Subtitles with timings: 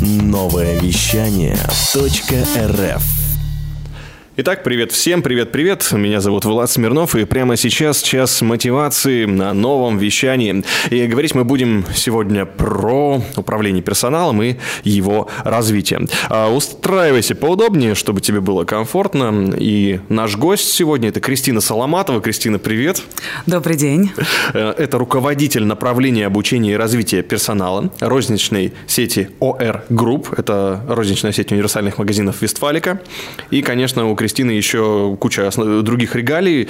[0.00, 3.17] Новое вещание .рф
[4.40, 5.90] Итак, привет всем, привет-привет.
[5.90, 10.62] Меня зовут Влад Смирнов, и прямо сейчас час мотивации на новом вещании.
[10.90, 14.54] И говорить мы будем сегодня про управление персоналом и
[14.84, 16.06] его развитие.
[16.28, 19.52] А, устраивайся поудобнее, чтобы тебе было комфортно.
[19.58, 22.20] И наш гость сегодня– это Кристина Соломатова.
[22.20, 23.02] Кристина, привет.
[23.46, 24.12] Добрый день.
[24.54, 30.32] Э, это руководитель направления обучения и развития персонала розничной сети OR Group.
[30.36, 33.00] Это розничная сеть универсальных магазинов Вестфалика.
[33.50, 36.68] И, конечно, у Кристины Кристины еще куча других регалий,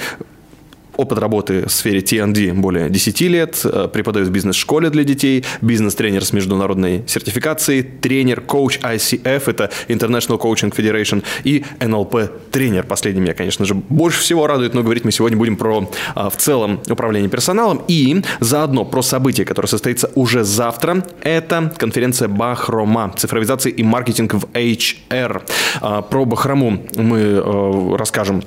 [0.99, 6.25] опыт работы в сфере T&D более 10 лет, э, преподает в бизнес-школе для детей, бизнес-тренер
[6.25, 12.83] с международной сертификацией, тренер, коуч ICF, это International Coaching Federation, и NLP-тренер.
[12.83, 16.35] Последний меня, конечно же, больше всего радует, но говорить мы сегодня будем про э, в
[16.35, 21.05] целом управление персоналом и заодно про событие, которое состоится уже завтра.
[21.21, 25.41] Это конференция Бахрома, цифровизация и маркетинг в HR.
[25.81, 28.43] Э, про Бахрому мы расскажем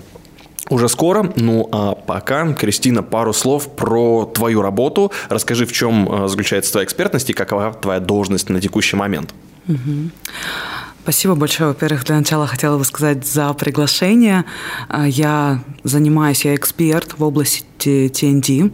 [0.71, 1.33] уже скоро.
[1.37, 5.13] Ну а пока, Кристина, пару слов про твою работу.
[5.29, 9.35] Расскажи, в чем э, заключается твоя экспертность и какова твоя должность на текущий момент.
[9.69, 10.11] Угу.
[11.03, 11.71] Спасибо большое.
[11.71, 14.45] Во-первых, для начала хотела бы сказать за приглашение.
[14.89, 17.65] А, я занимаюсь, я эксперт в области
[18.09, 18.71] TND,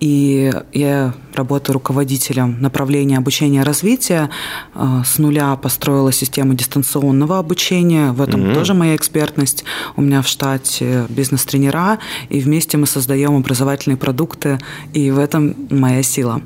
[0.00, 4.30] и я работаю руководителем направления обучения и развития.
[4.74, 8.12] А, с нуля построила систему дистанционного обучения.
[8.12, 8.54] В этом mm-hmm.
[8.54, 9.64] тоже моя экспертность.
[9.94, 11.98] У меня в штате бизнес-тренера,
[12.30, 14.58] и вместе мы создаем образовательные продукты,
[14.94, 16.40] и в этом моя сила.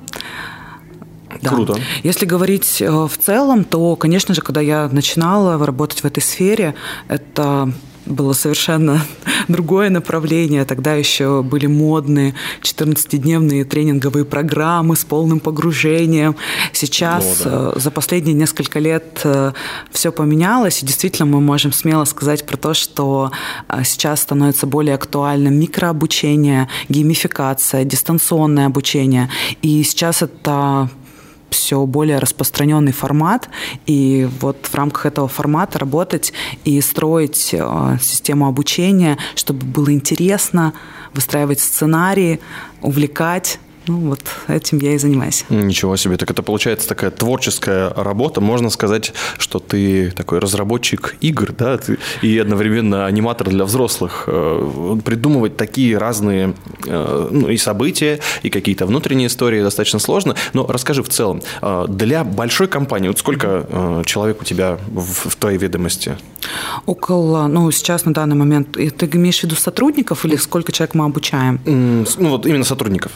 [1.43, 1.51] Да.
[1.51, 1.77] Круто.
[2.05, 6.75] Если говорить э, в целом, то, конечно же, когда я начинала работать в этой сфере,
[7.09, 7.73] это
[8.07, 9.01] было совершенно
[9.49, 10.65] другое направление.
[10.65, 16.37] Тогда еще были модные 14-дневные тренинговые программы с полным погружением.
[16.73, 17.73] Сейчас, О, да.
[17.77, 19.53] Э, за последние несколько лет э,
[19.91, 23.33] все поменялось, и действительно мы можем смело сказать про то, что
[23.85, 29.29] сейчас становится более актуальным микрообучение, геймификация, дистанционное обучение.
[29.63, 30.89] И сейчас это
[31.53, 33.49] все более распространенный формат,
[33.87, 36.33] и вот в рамках этого формата работать
[36.65, 40.73] и строить э, систему обучения, чтобы было интересно,
[41.15, 42.41] выстраивать сценарии,
[42.81, 45.45] увлекать, ну, вот этим я и занимаюсь.
[45.49, 46.17] Ничего себе.
[46.17, 48.41] Так это получается такая творческая работа.
[48.41, 54.25] Можно сказать, что ты такой разработчик игр, да, ты, и одновременно аниматор для взрослых.
[54.27, 56.55] Э, придумывать такие разные
[56.87, 60.37] э, ну, и события, и какие-то внутренние истории достаточно сложно.
[60.53, 65.37] Но расскажи в целом, э, для большой компании, вот сколько человек у тебя в, в
[65.37, 66.17] твоей ведомости?
[66.87, 71.05] Около, ну, сейчас на данный момент, ты имеешь в виду сотрудников или сколько человек мы
[71.05, 71.61] обучаем?
[71.65, 73.13] Ну, вот именно сотрудников.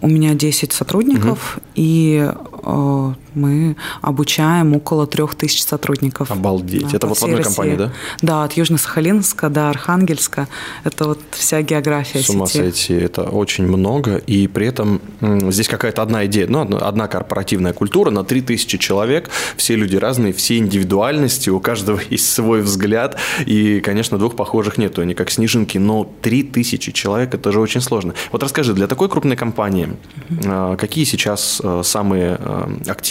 [0.00, 1.64] У меня 10 сотрудников, угу.
[1.74, 2.30] и
[2.62, 6.30] э, мы обучаем около трех тысяч сотрудников.
[6.30, 6.88] Обалдеть.
[6.90, 7.48] Да, Это вот в одной России.
[7.48, 7.92] компании, да?
[8.22, 10.48] Да, от Южно-Сахалинска до Архангельска.
[10.84, 12.58] Это вот вся география С ума сети.
[12.58, 12.94] сойти.
[12.94, 14.16] Это очень много.
[14.16, 19.30] И при этом здесь какая-то одна идея, ну, одна корпоративная культура на 3000 человек.
[19.56, 23.18] Все люди разные, все индивидуальности, у каждого есть свой взгляд.
[23.46, 25.78] И, конечно, двух похожих нету, они как снежинки.
[25.78, 28.14] Но 3000 человек– это же очень сложно.
[28.32, 29.88] Вот расскажи, для такой крупной компании,
[30.30, 30.76] угу.
[30.76, 32.68] какие сейчас э, самые э,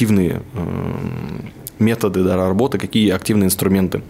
[0.09, 0.41] активные
[1.79, 4.01] методы да, работы, какие активные инструменты?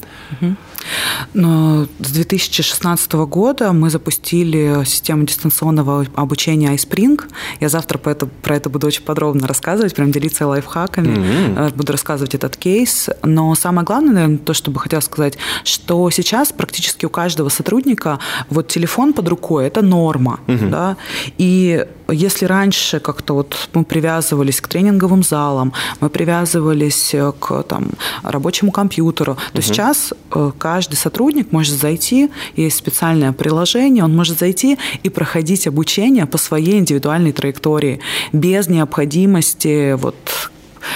[1.34, 7.22] Но с 2016 года мы запустили систему дистанционного обучения iSpring.
[7.59, 11.75] Я завтра про это, про это буду очень подробно рассказывать, прям делиться лайфхаками, mm-hmm.
[11.75, 13.09] буду рассказывать этот кейс.
[13.24, 18.19] Но самое главное, наверное, то, что бы хотела сказать, что сейчас практически у каждого сотрудника
[18.50, 20.40] вот телефон под рукой– это норма.
[20.47, 20.69] Mm-hmm.
[20.69, 20.97] Да?
[21.38, 27.90] И если раньше как-то вот мы привязывались к тренинговым залам, мы привязывались к там,
[28.24, 29.62] рабочему компьютеру, то угу.
[29.62, 36.25] сейчас э, каждый сотрудник может зайти, есть специальное приложение, он может зайти и проходить обучение
[36.25, 38.00] по своей индивидуальной траектории
[38.34, 40.16] без необходимости вот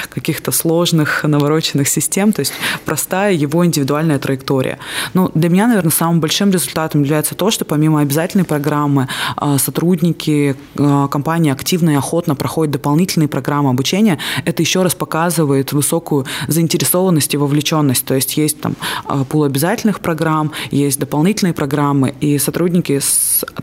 [0.09, 2.53] каких-то сложных навороченных систем, то есть
[2.85, 4.79] простая его индивидуальная траектория.
[5.13, 10.55] Ну, для меня, наверное, самым большим результатом является то, что помимо обязательной программы а, сотрудники
[10.77, 14.19] а, компании активно и охотно проходят дополнительные программы обучения.
[14.45, 18.05] Это еще раз показывает высокую заинтересованность и вовлеченность.
[18.05, 18.75] То есть есть там
[19.05, 22.99] а, пул обязательных программ, есть дополнительные программы, и сотрудники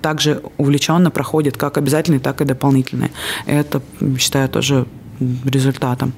[0.01, 3.11] также увлеченно проходят как обязательные, так и дополнительные.
[3.47, 3.83] Это,
[4.19, 4.87] считаю, тоже
[5.45, 6.13] результатом.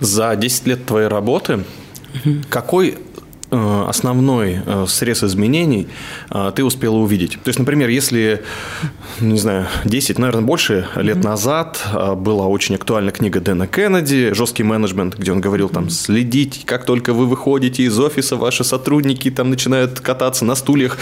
[0.00, 1.64] За 10 лет твоей работы
[2.14, 2.36] угу.
[2.48, 2.98] какой
[3.50, 5.88] э, основной э, срез изменений
[6.30, 7.38] э, ты успела увидеть?
[7.42, 8.42] То есть, например, если,
[9.20, 11.24] не знаю, 10, наверное, больше лет mm-hmm.
[11.24, 11.80] назад
[12.16, 17.12] была очень актуальна книга Дэна Кеннеди «Жесткий менеджмент», где он говорил там следить, как только
[17.12, 20.98] вы выходите из офиса, ваши сотрудники там начинают кататься на стульях,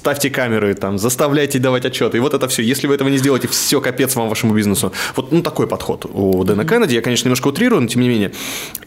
[0.00, 2.16] ставьте камеры, там, заставляйте давать отчеты.
[2.16, 2.62] И вот это все.
[2.62, 4.92] Если вы этого не сделаете, все, капец вам, вашему бизнесу.
[5.14, 6.94] Вот ну, такой подход у Дэна Кеннеди.
[6.94, 8.32] Я, конечно, немножко утрирую, но тем не менее.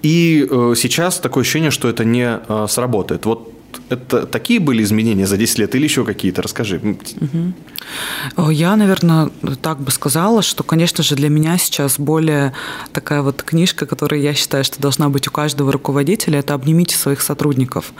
[0.01, 3.25] И э, сейчас такое ощущение, что это не э, сработает.
[3.25, 3.53] Вот
[3.89, 6.41] это такие были изменения за 10 лет или еще какие-то?
[6.41, 6.77] Расскажи.
[6.77, 8.51] Угу.
[8.51, 9.29] Я, наверное,
[9.61, 12.53] так бы сказала, что, конечно же, для меня сейчас более
[12.91, 17.21] такая вот книжка, которая я считаю, что должна быть у каждого руководителя, это «Обнимите своих
[17.21, 17.93] сотрудников».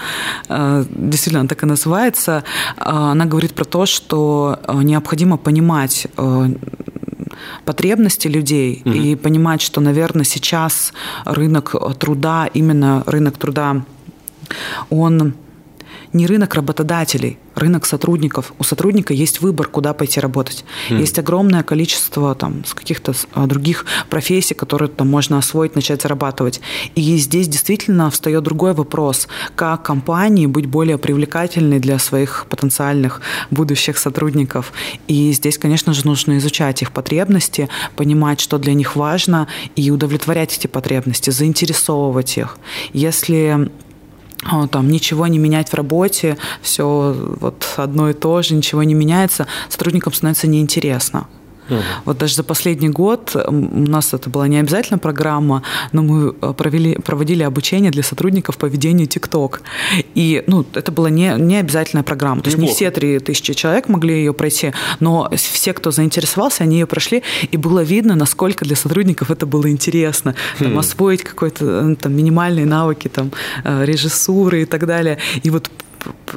[0.50, 2.44] Э, действительно, так и называется.
[2.78, 6.08] Э, она говорит про то, что необходимо понимать
[7.66, 8.94] потребности людей угу.
[8.94, 10.94] и понимать, что, наверное, сейчас
[11.26, 13.84] рынок труда, именно рынок труда,
[14.90, 15.34] он
[16.14, 18.54] не рынок работодателей, рынок сотрудников.
[18.60, 20.64] У сотрудника есть выбор, куда пойти работать.
[20.90, 21.00] Mm.
[21.00, 26.62] Есть огромное количество там, с каких-то а, других профессий, которые там можно освоить, начать зарабатывать.
[26.96, 33.22] И здесь действительно встает другой вопрос, как компании быть более привлекательной для своих потенциальных
[33.52, 34.72] будущих сотрудников.
[35.08, 40.58] И здесь, конечно же, нужно изучать их потребности, понимать, что для них важно, и удовлетворять
[40.58, 42.58] эти потребности, заинтересовывать их.
[42.94, 43.70] Если
[44.72, 49.48] там ничего не менять в работе, все вот одно и то же, ничего не меняется,
[49.70, 51.28] сотрудникам становится неинтересно.
[51.70, 51.80] Угу.
[52.06, 56.54] Вот даже за последний год у нас это была не обязательно программа, но мы э,
[56.54, 59.62] провели, проводили обучение для сотрудников по ведению ТикТок.
[60.16, 62.42] И ну, это была не, не обязательная программа.
[62.42, 66.80] То есть не все три тысячи человек могли ее пройти, но все, кто заинтересовался, они
[66.80, 70.36] ее прошли, и было видно, насколько для сотрудников это было интересно.
[70.60, 70.80] Там, хм.
[70.80, 73.32] освоить какой-то э, там, минимальные навыки там,
[73.64, 75.18] э, режиссуры и так далее.
[75.44, 75.70] И вот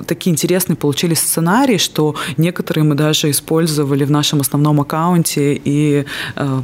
[0.07, 6.05] такие интересные получились сценарии, что некоторые мы даже использовали в нашем основном аккаунте, и
[6.37, 6.63] э,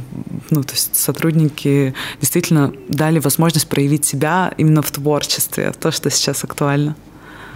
[0.49, 6.43] ну, то есть сотрудники действительно дали возможность проявить себя именно в творчестве, то, что сейчас
[6.43, 6.95] актуально.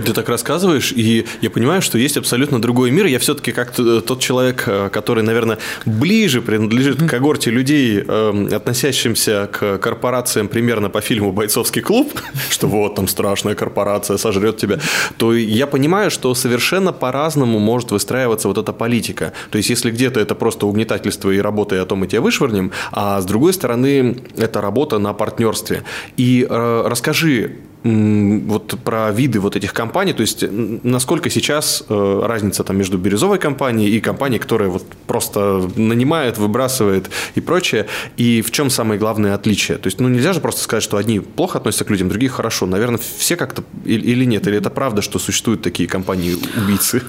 [0.06, 3.06] Ты так рассказываешь, и я понимаю, что есть абсолютно другой мир.
[3.08, 9.50] Я все-таки как тот человек, э, который, наверное, ближе принадлежит к когорте людей, эм, относящимся
[9.52, 12.12] к корпорациям примерно по фильму «Бойцовский клуб»,
[12.50, 14.80] что вот там страшная корпорация сожрет тебя,
[15.18, 19.34] то я понимаю, что совершенно по-разному может выстраиваться вот эта политика.
[19.50, 22.72] То есть, если где-то это просто угнетательство и работа, и о том мы тебя вышвырнем,
[22.92, 25.84] а с другой стороны, это работа на партнерстве.
[26.18, 30.44] И э, расскажи, вот про виды вот этих компаний, то есть
[30.84, 37.10] насколько сейчас э, разница там между бирюзовой компанией и компанией, которая вот просто нанимает, выбрасывает
[37.36, 37.88] и прочее,
[38.18, 39.78] и в чем самое главное отличие?
[39.78, 42.66] То есть, ну, нельзя же просто сказать, что одни плохо относятся к людям, другие хорошо.
[42.66, 47.04] Наверное, все как-то или нет, или это правда, что существуют такие компании-убийцы?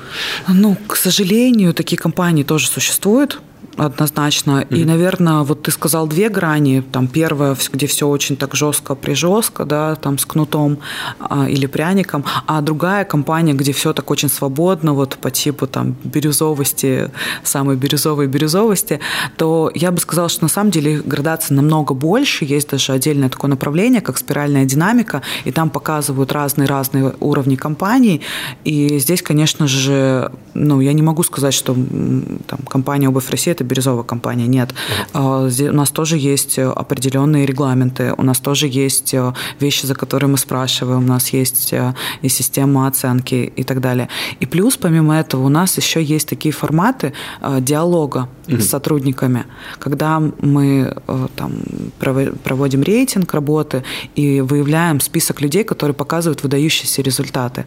[0.48, 3.40] Ну, к сожалению, такие компании тоже существуют
[3.78, 4.62] однозначно.
[4.62, 4.76] Mm-hmm.
[4.76, 6.82] И, наверное, вот ты сказал две грани.
[6.92, 10.78] Там первая, где все очень так жестко, прижестко, да, там с кнутом
[11.18, 15.96] а, или пряником, а другая компания, где все так очень свободно, вот по типу там
[16.04, 17.10] бирюзовости,
[17.42, 19.00] самой бирюзовой бирюзовости,
[19.36, 22.44] то я бы сказала, что на самом деле градация намного больше.
[22.44, 28.22] Есть даже отдельное такое направление, как спиральная динамика, и там показывают разные-разные уровни компаний.
[28.64, 33.64] И здесь, конечно же, ну, я не могу сказать, что там, компания «Обувь России»– это
[33.68, 34.46] бирюзовая компания.
[34.46, 34.74] Нет.
[35.12, 40.28] А, у нас тоже есть определенные регламенты, у нас тоже есть э, вещи, за которые
[40.28, 44.08] мы спрашиваем, у нас есть э, и система оценки и так далее.
[44.40, 48.60] И плюс, помимо этого, у нас еще есть такие форматы э, диалога mm-hmm.
[48.60, 49.44] с сотрудниками,
[49.78, 50.94] когда мы
[51.36, 51.52] там,
[52.44, 53.82] проводим рейтинг работы
[54.16, 57.64] и выявляем список людей, которые показывают выдающиеся результаты.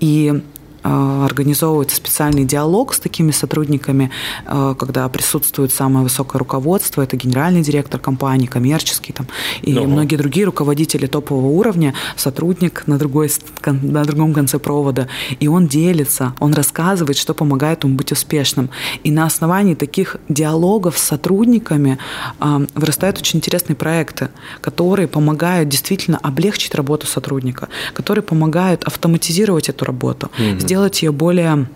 [0.00, 0.40] И Э,
[0.84, 4.10] организовывается специальный диалог с такими сотрудниками,
[4.46, 9.26] э, когда присутствует самое высокое руководство, это генеральный директор компании, коммерческий там,
[9.62, 13.30] и ну, многие другие руководители топового уровня, сотрудник на, другой,
[13.64, 15.08] на другом конце провода,
[15.40, 18.68] и он делится, он рассказывает, что помогает ему быть успешным.
[19.04, 21.98] И на основании таких диалогов с сотрудниками
[22.40, 24.28] э, вырастают очень интересные проекты,
[24.60, 31.66] которые помогают действительно облегчить работу сотрудника, которые помогают автоматизировать эту работу, mm-hmm сделать ее более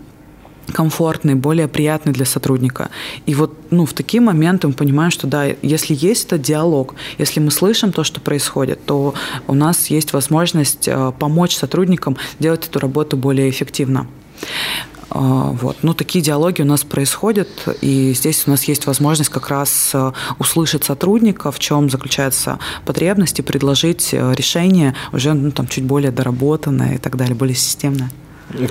[0.73, 2.89] комфортной, более приятной для сотрудника.
[3.25, 7.39] И вот ну, в такие моменты мы понимаем, что да, если есть этот диалог, если
[7.39, 9.13] мы слышим то, что происходит, то
[9.47, 14.07] у нас есть возможность э, помочь сотрудникам делать эту работу более эффективно.
[15.11, 15.77] Вот.
[15.81, 17.49] Ну, такие диалоги у нас происходят,
[17.81, 19.95] и здесь у нас есть возможность как раз
[20.37, 26.95] услышать сотрудника, в чем заключается потребность, и предложить решение уже ну, там, чуть более доработанное
[26.95, 28.11] и так далее, более системное.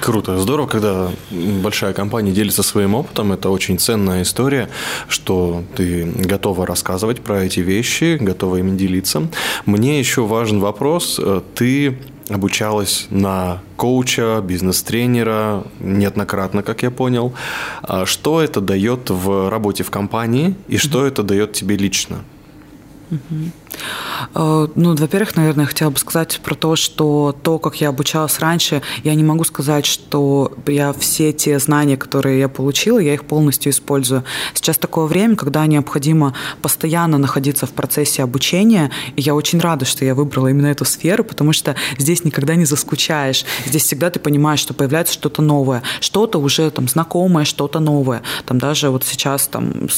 [0.01, 3.33] Круто, здорово, когда большая компания делится своим опытом.
[3.33, 4.69] Это очень ценная история,
[5.09, 9.29] что ты готова рассказывать про эти вещи, готова ими делиться.
[9.67, 11.21] Мне еще важен вопрос.
[11.55, 11.97] Ты
[12.29, 17.33] обучалась на коуча, бизнес-тренера неоднократно, как я понял.
[17.83, 22.25] А что это дает в работе в компании и что это дает тебе лично?
[24.35, 28.39] Э, ну, во-первых, наверное, я хотела бы сказать про то, что то, как я обучалась
[28.41, 33.25] раньше, я не могу сказать, что я все те знания, которые я получила, я их
[33.25, 34.25] полностью использую.
[34.55, 40.05] Сейчас такое время, когда необходимо постоянно находиться в процессе обучения, и я очень рада, что
[40.05, 43.45] я выбрала именно эту сферу, потому что здесь никогда не заскучаешь.
[43.67, 48.23] Здесь всегда ты понимаешь, что появляется что-то новое, что-то уже там знакомое, что-то новое.
[48.47, 49.89] Там даже вот сейчас там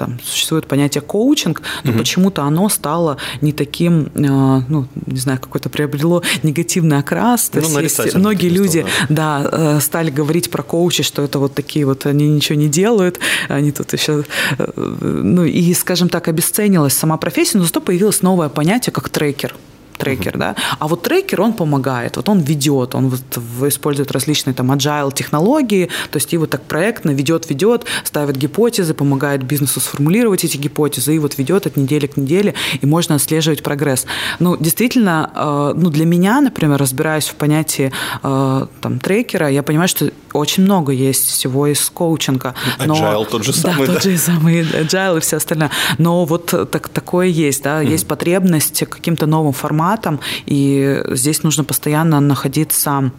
[0.00, 1.98] там существует понятие коучинг, но угу.
[1.98, 7.50] почему-то оно стало не таким, э, ну, не знаю, какой-то приобрело негативный окрас.
[7.50, 11.38] То ну, есть есть многие люди, да, да, э, стали говорить про коучи, что это
[11.38, 14.24] вот такие вот, они ничего не делают, они тут еще,
[14.58, 19.54] э, ну, и, скажем так, обесценилась сама профессия, но зато появилось новое понятие, как трекер
[20.00, 20.56] трекер, да.
[20.78, 25.88] А вот трекер, он помогает, вот он ведет, он вот использует различные там agile технологии,
[26.10, 31.14] то есть и вот так проектно ведет, ведет, ставит гипотезы, помогает бизнесу сформулировать эти гипотезы,
[31.14, 34.06] и вот ведет от недели к неделе, и можно отслеживать прогресс.
[34.38, 37.92] Ну, действительно, э, ну, для меня, например, разбираясь в понятии
[38.22, 42.54] э, там трекера, я понимаю, что очень много есть всего из коучинга.
[42.84, 43.94] Но, agile тот же самый, да?
[43.94, 45.70] Да, тот же самый agile и все остальное.
[45.98, 47.90] Но вот так, такое есть, да, mm-hmm.
[47.90, 53.10] есть потребность каким-то новым форматом, и здесь нужно постоянно находиться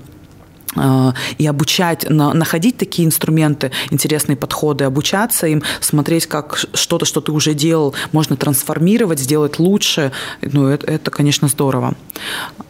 [1.38, 7.54] и обучать, находить такие инструменты, интересные подходы, обучаться им, смотреть, как что-то, что ты уже
[7.54, 10.12] делал, можно трансформировать, сделать лучше.
[10.42, 11.96] Ну, это, это конечно, здорово.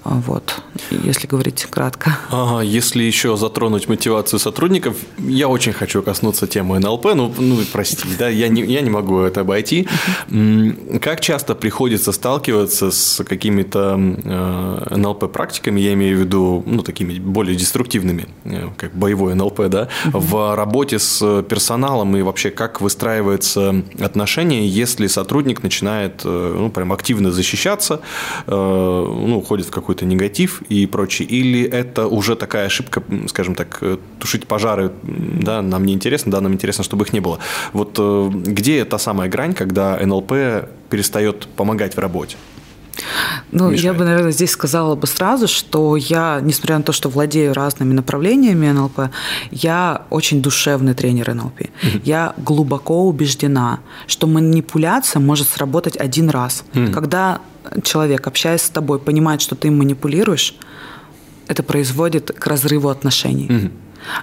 [0.03, 2.17] Вот, если говорить кратко.
[2.29, 8.07] Ага, если еще затронуть мотивацию сотрудников, я очень хочу коснуться темы НЛП, ну, ну прости,
[8.17, 9.87] да, я не, я не могу это обойти.
[11.01, 17.55] Как часто приходится сталкиваться с какими-то э, НЛП-практиками, я имею в виду, ну, такими более
[17.55, 23.83] деструктивными, эффективными, э, как боевой НЛП, да, в работе с персоналом и вообще как выстраивается
[23.99, 27.99] отношение, если сотрудник начинает, э, ну, прям активно защищаться,
[28.47, 33.83] э, ну, уходит в какой-то негатив и прочее, или это уже такая ошибка, скажем так,
[34.19, 37.39] тушить пожары, да, нам не интересно, да, нам интересно, чтобы их не было.
[37.73, 40.31] Вот где та самая грань, когда НЛП
[40.89, 42.37] перестает помогать в работе?
[43.51, 43.83] Ну, мешает?
[43.83, 47.93] я бы, наверное, здесь сказала бы сразу, что я, несмотря на то, что владею разными
[47.93, 49.09] направлениями НЛП,
[49.51, 51.61] я очень душевный тренер НЛП.
[51.61, 52.01] Mm-hmm.
[52.03, 56.63] Я глубоко убеждена, что манипуляция может сработать один раз.
[56.73, 56.93] Mm-hmm.
[56.93, 57.39] Когда
[57.83, 60.55] человек, общаясь с тобой, понимает, что ты им манипулируешь,
[61.47, 63.47] это производит к разрыву отношений.
[63.47, 63.71] Mm-hmm.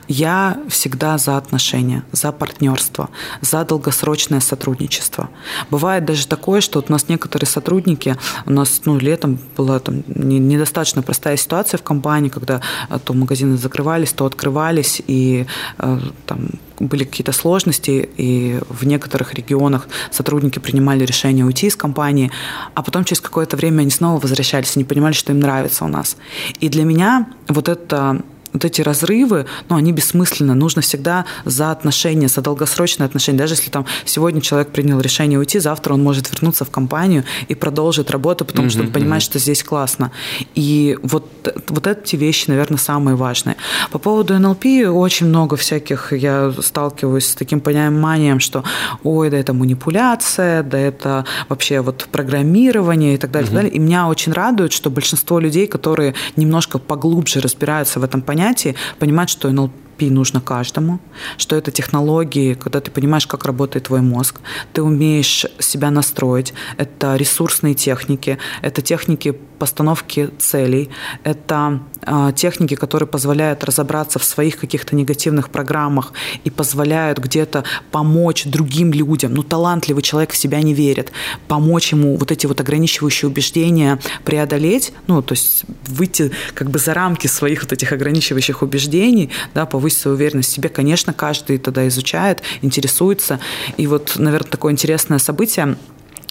[0.09, 5.29] Я всегда за отношения, за партнерство, за долгосрочное сотрудничество.
[5.71, 8.17] Бывает даже такое, что вот у нас некоторые сотрудники,
[8.47, 13.57] у нас ну, летом была там, недостаточно простая ситуация в компании, когда э, то магазины
[13.57, 15.47] закрывались, то открывались, и
[15.79, 16.49] э, там
[16.81, 22.31] были какие-то сложности, и в некоторых регионах сотрудники принимали решение уйти из компании,
[22.75, 25.89] а потом через какое-то время они снова возвращались и не понимали, что им нравится у
[25.89, 26.17] нас.
[26.61, 30.55] И для меня вот это вот эти разрывы, ну, они бессмысленны.
[30.55, 33.39] Нужно всегда за отношения, за долгосрочные отношения.
[33.39, 37.55] Даже если там сегодня человек принял решение уйти, завтра он может вернуться в компанию и
[37.55, 40.11] продолжить работу, потому что он понимает, что здесь классно.
[40.55, 41.25] И вот,
[41.69, 43.57] вот эти вещи, наверное, самые важные.
[43.91, 48.65] По поводу НЛП очень много всяких, я сталкиваюсь с таким пониманием, что
[49.03, 53.73] ой, да это манипуляция, да это вообще вот программирование и так далее, и так далее.
[53.73, 58.75] И меня очень радует, что большинство людей, которые немножко поглубже разбираются в этом понятии, понятии,
[58.99, 61.01] понимать, что НЛП нужно каждому,
[61.39, 64.41] что это технологии, когда ты понимаешь, как работает твой мозг,
[64.73, 70.91] ты умеешь себя настроить, это ресурсные техники, это техники постановки целей,
[71.25, 76.13] это э, техники, которые позволяют разобраться в своих каких-то негативных программах
[76.45, 79.35] и позволяют где-то помочь другим людям.
[79.35, 81.13] Ну, талантливый человек в себя не верит,
[81.49, 86.95] помочь ему вот эти вот ограничивающие убеждения преодолеть, ну, то есть выйти как бы за
[86.95, 91.87] рамки своих вот этих ограничивающих убеждений, да, повысить свою уверенность в себе, конечно, каждый тогда
[91.89, 93.41] изучает, интересуется.
[93.77, 95.77] И вот, наверное, такое интересное событие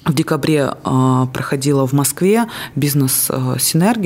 [0.07, 2.45] в декабре э, проходила в Москве
[2.75, 3.55] бизнес э,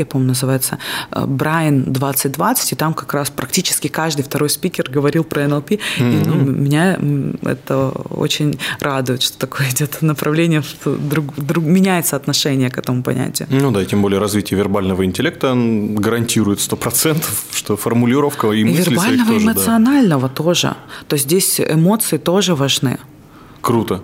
[0.06, 0.78] по-моему, называется
[1.12, 5.72] э, Брайан 2020, и там как раз практически каждый второй спикер говорил про НЛП.
[5.72, 6.22] Mm-hmm.
[6.22, 6.98] И, ну, меня
[7.44, 13.48] это очень радует, что такое идет направление, что друг, друг, меняется отношение к этому понятию.
[13.52, 19.46] Ну да, тем более развитие вербального интеллекта гарантирует 100%, что формулировка и мысли Вербального тоже,
[19.46, 20.36] эмоционального да.
[20.36, 20.76] тоже.
[21.08, 22.98] То есть здесь эмоции тоже важны.
[23.62, 24.02] Круто.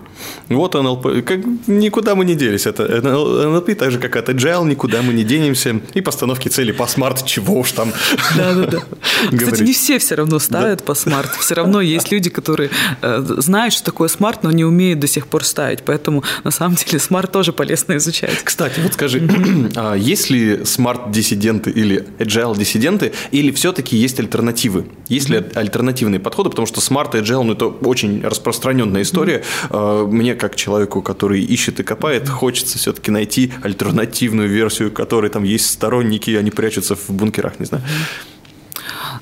[0.50, 1.26] Вот НЛП.
[1.26, 2.66] Как, никуда мы не делись.
[2.66, 5.80] Это НЛП так же, как от Agile, никуда мы не денемся.
[5.94, 7.92] И постановки цели по SMART, чего уж там.
[8.36, 8.80] Да-да-да.
[9.38, 10.86] Кстати, не все все равно ставят да.
[10.86, 11.32] по SMART.
[11.40, 12.70] Все равно есть люди, которые
[13.02, 15.84] э, знают, что такое SMART, но не умеют до сих пор ставить.
[15.84, 18.44] Поэтому, на самом деле, SMART тоже полезно изучать.
[18.44, 19.22] Кстати, вот скажи,
[19.76, 24.86] а есть ли SMART-диссиденты или agile-диссиденты, или все-таки есть альтернативы?
[25.08, 26.50] Есть ли альтернативные подходы?
[26.50, 29.44] Потому что SMART и agile, ну, это очень распространенная история.
[30.08, 35.70] Мне, как человеку, который ищет и копает, хочется все-таки найти альтернативную версию, которой там есть
[35.70, 37.84] сторонники, они прячутся в бункерах, не знаю.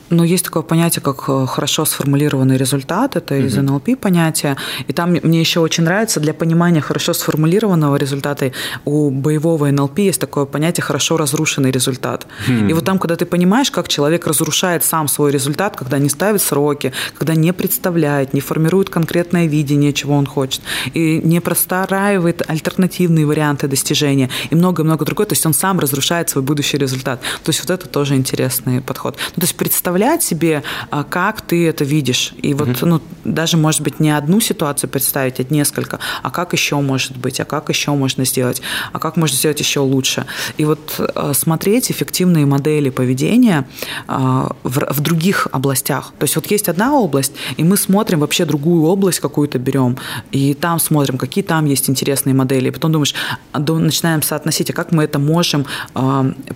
[0.10, 4.56] Но есть такое понятие, как э, хорошо сформулированный результат, это из НЛП понятие.
[4.88, 8.52] И там мне еще очень нравится для понимания хорошо сформулированного результата
[8.86, 12.28] у боевого НЛП есть такое понятие хорошо разрушенный результат.
[12.48, 16.42] И вот там, когда ты понимаешь, как человек разрушает сам свой результат, когда не ставит
[16.42, 20.62] сроки, когда не представляет, не формирует конкретное видение, чего он хочет,
[20.94, 25.26] и не простраивает альтернативные варианты достижения и много-много другое.
[25.28, 27.22] То есть он сам разрушает свой будущий результат.
[27.44, 29.18] То есть вот это тоже интересный подход.
[29.36, 32.34] Ну, то есть представь представлять себе, а, как ты это видишь.
[32.42, 32.86] И вот, угу.
[32.86, 36.00] ну, даже, может быть, не одну ситуацию представить, а несколько.
[36.22, 37.40] А как еще может быть?
[37.40, 38.62] А как еще можно сделать?
[38.92, 40.25] А как можно сделать еще лучше?
[40.58, 40.80] И вот
[41.16, 43.66] а, смотреть эффективные модели поведения
[44.08, 46.14] а, в, в других областях.
[46.20, 49.98] То есть вот есть одна область, и мы смотрим вообще другую область какую-то берем,
[50.32, 52.68] и там смотрим, какие там есть интересные модели.
[52.68, 53.16] И потом думаешь,
[53.54, 55.66] начинаем соотносить, а как мы это можем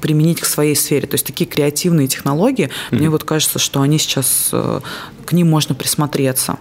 [0.02, 1.08] применить к своей сфере.
[1.08, 2.98] То есть такие креативные технологии, mm-hmm.
[2.98, 4.82] мне вот кажется, что они сейчас, э,
[5.24, 6.58] к ним можно присмотреться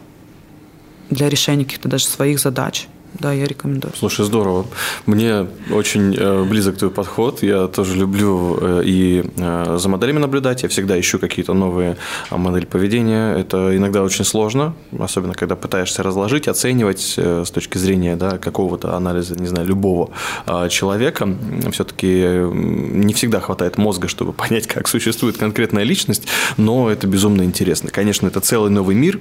[1.08, 2.88] для решения каких-то даже своих задач.
[3.14, 3.92] Да, я рекомендую.
[3.96, 4.66] Слушай, здорово.
[5.06, 7.42] Мне очень э, близок твой подход.
[7.42, 10.62] Я тоже люблю э, и э, за моделями наблюдать.
[10.62, 11.96] Я всегда ищу какие-то новые
[12.30, 13.34] э, модели поведения.
[13.34, 18.94] Это иногда очень сложно, особенно когда пытаешься разложить, оценивать э, с точки зрения да, какого-то
[18.94, 20.10] анализа, не знаю, любого
[20.46, 21.28] э, человека.
[21.72, 27.90] Все-таки не всегда хватает мозга, чтобы понять, как существует конкретная личность, но это безумно интересно.
[27.90, 29.18] Конечно, это целый новый мир.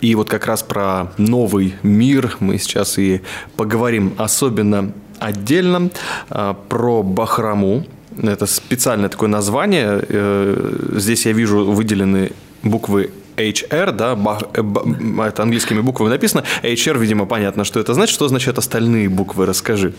[0.00, 3.20] И вот как раз про новый мир мы сейчас и
[3.56, 5.90] поговорим особенно отдельно
[6.30, 7.86] а, про Бахраму.
[8.22, 10.02] Это специальное такое название.
[10.08, 14.62] Э, здесь я вижу выделены буквы HR, да, бах, э,
[15.26, 16.44] это английскими буквами написано.
[16.62, 18.14] HR, видимо, понятно, что это значит.
[18.14, 19.46] Что означают остальные буквы?
[19.46, 19.92] Расскажи.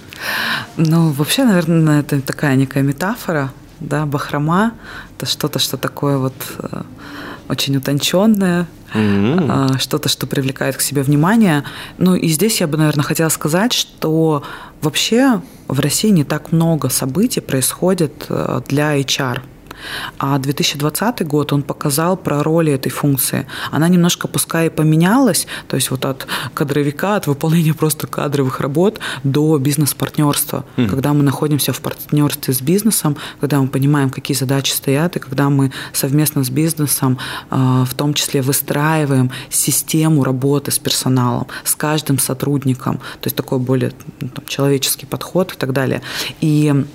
[0.77, 4.73] Ну, вообще, наверное, это такая некая метафора, да, бахрома.
[5.17, 6.81] Это что-то, что такое вот э,
[7.49, 9.79] очень утонченное, mm-hmm.
[9.79, 11.63] что-то, что привлекает к себе внимание.
[11.97, 14.43] Ну и здесь я бы, наверное, хотела сказать, что
[14.81, 19.41] вообще в России не так много событий происходит э, для HR.
[20.17, 23.47] А 2020 год, он показал про роли этой функции.
[23.71, 28.99] Она немножко, пускай и поменялась, то есть вот от кадровика, от выполнения просто кадровых работ
[29.23, 30.89] до бизнес-партнерства, mm.
[30.89, 35.49] когда мы находимся в партнерстве с бизнесом, когда мы понимаем, какие задачи стоят, и когда
[35.49, 37.17] мы совместно с бизнесом
[37.49, 43.59] а, в том числе выстраиваем систему работы с персоналом, с каждым сотрудником, то есть такой
[43.59, 46.01] более ну, там, человеческий подход и так далее.
[46.41, 46.85] И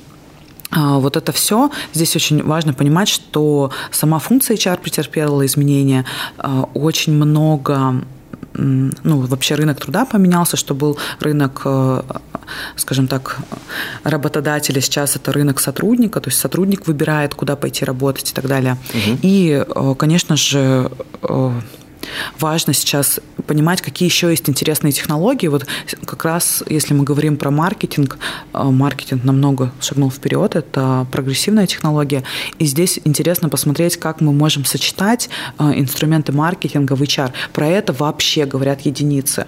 [0.75, 1.71] вот это все.
[1.93, 6.05] Здесь очень важно понимать, что сама функция HR претерпела изменения.
[6.39, 8.03] А, очень много
[8.55, 12.03] ну, вообще рынок труда поменялся, что был рынок, э,
[12.77, 13.39] скажем так,
[14.05, 18.77] работодателя, сейчас это рынок сотрудника, то есть сотрудник выбирает, куда пойти работать и так далее.
[18.91, 19.19] Угу.
[19.23, 20.91] И, э, конечно же,
[21.23, 21.61] э,
[22.39, 25.49] важно сейчас понимать, какие еще есть интересные технологии.
[25.49, 25.67] Вот
[26.05, 28.19] как раз, если мы говорим про маркетинг,
[28.53, 32.23] э, маркетинг намного шагнул вперед, это прогрессивная технология.
[32.59, 37.33] И здесь интересно посмотреть, как мы можем сочетать э, инструменты маркетинга в HR.
[37.53, 39.47] Про это вообще говорят единицы.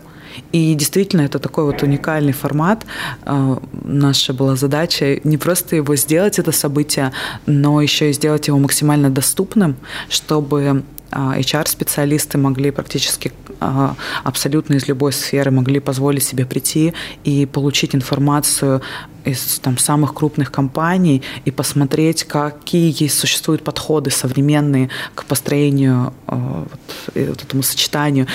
[0.53, 2.85] И действительно, это такой вот уникальный формат.
[3.25, 7.13] Э, наша была задача не просто его сделать, это событие,
[7.47, 9.77] но еще и сделать его максимально доступным,
[10.09, 10.83] чтобы
[11.15, 18.83] HR-специалисты могли практически а, абсолютно из любой сферы могли позволить себе прийти и получить информацию
[19.25, 27.29] из там, самых крупных компаний и посмотреть, какие существуют подходы современные к построению а, вот,
[27.29, 28.27] вот этому сочетанию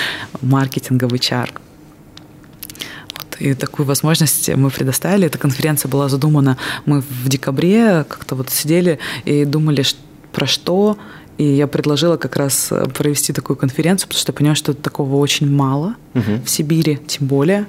[0.41, 1.49] маркетинга в HR.
[3.39, 5.27] И такую возможность мы предоставили.
[5.27, 9.85] Эта конференция была задумана, мы в декабре как-то вот сидели и думали,
[10.33, 10.97] про что
[11.39, 15.49] и я предложила как раз провести такую конференцию, потому что я поняла, что такого очень
[15.49, 16.41] мало угу.
[16.45, 17.65] в Сибири, тем более.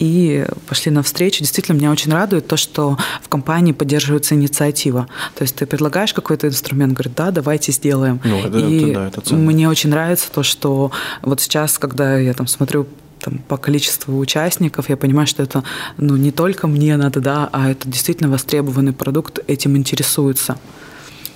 [0.00, 1.38] И пошли навстречу.
[1.38, 5.06] Действительно, меня очень радует то, что в компании поддерживается инициатива.
[5.36, 8.20] То есть ты предлагаешь какой-то инструмент, говорит, да, давайте сделаем.
[8.24, 10.90] Ну, это, и это, да, это мне очень нравится то, что
[11.22, 12.88] вот сейчас, когда я там смотрю
[13.20, 15.62] там, по количеству участников, я понимаю, что это
[15.98, 20.58] ну, не только мне надо, да, а это действительно востребованный продукт, этим интересуются.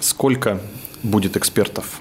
[0.00, 0.60] Сколько
[1.02, 2.00] будет экспертов?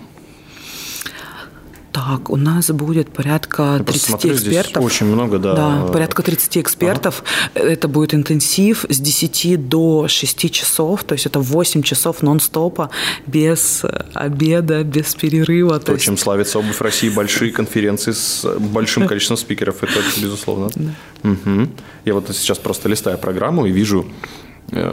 [1.97, 4.83] Так, у нас будет порядка 30 смотрю, экспертов.
[4.83, 5.55] очень много, да.
[5.55, 7.23] Да, порядка 30 экспертов.
[7.55, 7.65] Ага.
[7.65, 12.91] Это будет интенсив с 10 до 6 часов, то есть это 8 часов нон-стопа,
[13.25, 13.83] без
[14.13, 15.79] обеда, без перерыва.
[15.79, 20.69] То, то чем славится обувь России, большие конференции с большим количеством спикеров, это безусловно.
[20.75, 21.29] Да.
[21.31, 21.67] Угу.
[22.05, 24.05] Я вот сейчас просто листаю программу и вижу,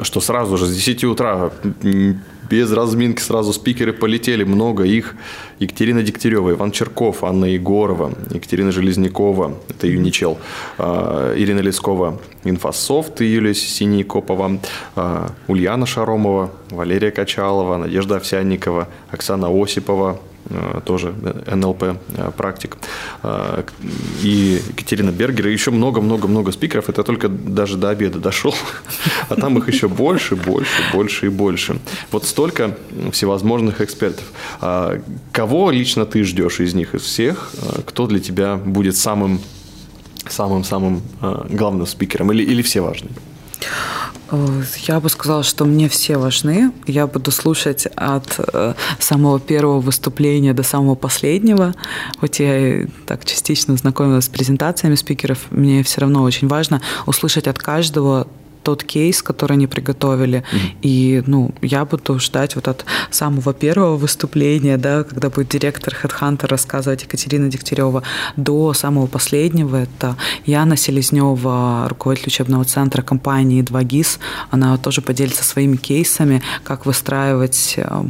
[0.02, 1.50] что сразу же с 10 утра
[2.50, 5.14] без разминки сразу спикеры полетели, много их.
[5.58, 10.38] Екатерина Дегтярева, Иван Черков, Анна Егорова, Екатерина Железнякова, это Юничел,
[10.78, 14.60] а, Ирина Лескова, Инфософт Юлия Синейкопова,
[14.96, 20.33] а, Ульяна Шаромова, Валерия Качалова, Надежда Овсянникова, Оксана Осипова, Э,
[20.84, 21.14] тоже
[21.46, 21.96] НЛП э,
[22.36, 22.76] практик,
[23.22, 23.62] э,
[24.22, 26.88] и Екатерина Бергер, и еще много-много-много спикеров.
[26.88, 28.54] Это только даже до обеда дошел,
[29.28, 31.78] а там их еще больше, больше, больше и больше.
[32.10, 32.76] Вот столько
[33.12, 34.24] всевозможных экспертов.
[34.60, 35.00] А
[35.32, 37.52] кого лично ты ждешь из них, из всех?
[37.86, 39.40] Кто для тебя будет самым
[40.26, 41.02] самым-самым
[41.50, 43.12] главным спикером или, или все важные?
[44.30, 46.72] Э, я бы сказала, что мне все важны.
[46.86, 51.74] Я буду слушать от э, самого первого выступления до самого последнего.
[52.18, 57.46] Хоть я и так частично знакомилась с презентациями спикеров, мне все равно очень важно услышать
[57.48, 58.26] от каждого
[58.64, 60.38] тот кейс, который они приготовили.
[60.38, 60.76] Mm-hmm.
[60.82, 66.46] И, ну, я буду ждать вот от самого первого выступления, да, когда будет директор HeadHunter
[66.48, 68.02] рассказывать Екатерина Дегтярева,
[68.36, 69.76] до самого последнего.
[69.76, 74.18] Это Яна Селезнева, руководитель учебного центра компании 2GIS.
[74.50, 78.04] Она тоже поделится своими кейсами, как выстраивать э,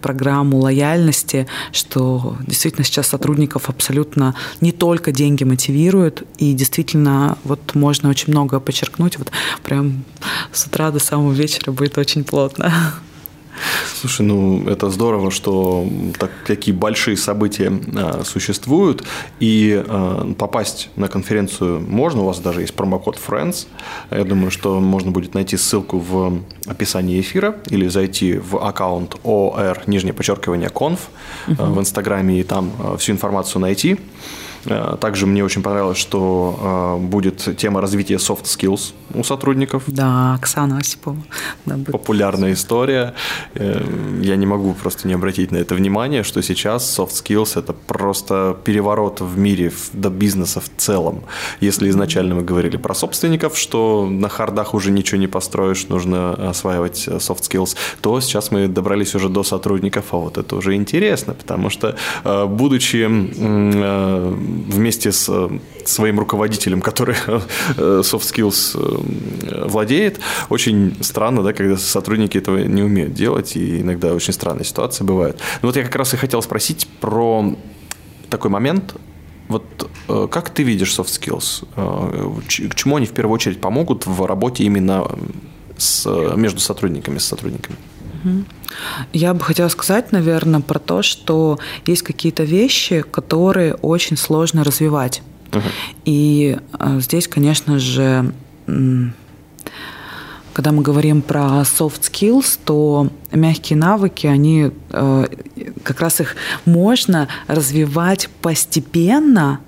[0.00, 8.08] программу лояльности, что действительно сейчас сотрудников абсолютно не только деньги мотивируют, и действительно вот можно
[8.08, 9.18] очень много подчеркнуть.
[9.18, 9.30] Вот
[9.62, 10.04] прям
[10.52, 12.72] с утра до самого вечера будет очень плотно.
[13.94, 15.86] Слушай, ну это здорово, что
[16.18, 19.04] так, такие большие события а, существуют,
[19.40, 23.66] и а, попасть на конференцию можно, у вас даже есть промокод Friends.
[24.10, 29.82] Я думаю, что можно будет найти ссылку в описании эфира или зайти в аккаунт OR,
[29.86, 31.08] нижнее подчеркивание, конф
[31.46, 31.62] угу.
[31.62, 33.98] в Инстаграме и там а, всю информацию найти.
[34.66, 39.84] Э, также мне очень понравилось, что э, будет тема развития soft skills у сотрудников.
[39.86, 41.16] Да, Оксана Осипова.
[41.66, 43.14] Да, Популярная история.
[43.54, 43.82] Э,
[44.22, 48.56] я не могу просто не обратить на это внимание, что сейчас soft skills– это просто
[48.64, 51.22] переворот в мире, до бизнеса в целом.
[51.60, 57.08] Если изначально мы говорили про собственников, что на хардах уже ничего не построишь, нужно осваивать
[57.08, 61.70] soft skills, то сейчас мы добрались уже до сотрудников, а вот это уже интересно, потому
[61.70, 63.08] что, будучи
[64.50, 67.40] вместе с э, своим руководителем, который э,
[68.02, 74.14] soft skills э, владеет, очень странно, да, когда сотрудники этого не умеют делать, и иногда
[74.14, 75.38] очень странные ситуации бывают.
[75.62, 77.54] Но вот я как раз и хотел спросить про
[78.28, 78.94] такой момент,
[79.48, 79.64] вот
[80.30, 81.66] как ты видишь soft skills?
[82.68, 85.10] К чему они в первую очередь помогут в работе именно
[85.76, 87.76] с, между сотрудниками, с сотрудниками?
[89.12, 95.22] Я бы хотела сказать, наверное, про то, что есть какие-то вещи, которые очень сложно развивать.
[95.50, 95.62] uh
[96.04, 98.32] И э, здесь, конечно же,
[100.52, 105.26] когда мы говорим про soft skills, то мягкие навыки, они э,
[105.82, 109.60] как раз их можно развивать постепенно,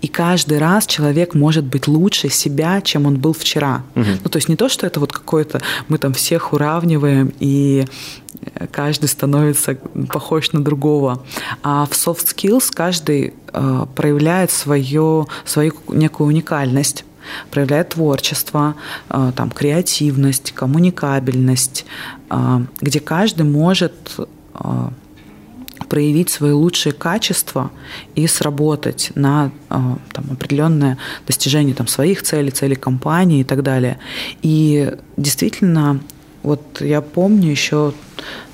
[0.00, 3.82] и каждый раз человек может быть лучше себя, чем он был вчера.
[3.94, 4.04] Угу.
[4.24, 7.86] Ну, то есть не то, что это вот какое-то, мы там всех уравниваем, и
[8.54, 9.76] э, каждый становится
[10.08, 11.24] похож на другого.
[11.62, 17.04] А в soft skills каждый э, проявляет свою, свою некую уникальность
[17.50, 18.74] проявляет творчество,
[19.08, 21.84] э, там, креативность, коммуникабельность,
[22.30, 23.94] э, где каждый может
[25.90, 27.70] проявить свои лучшие качества
[28.14, 33.98] и сработать на а, там, определенное достижение там, своих целей, целей компании и так далее.
[34.40, 36.00] И действительно
[36.42, 37.92] вот я помню еще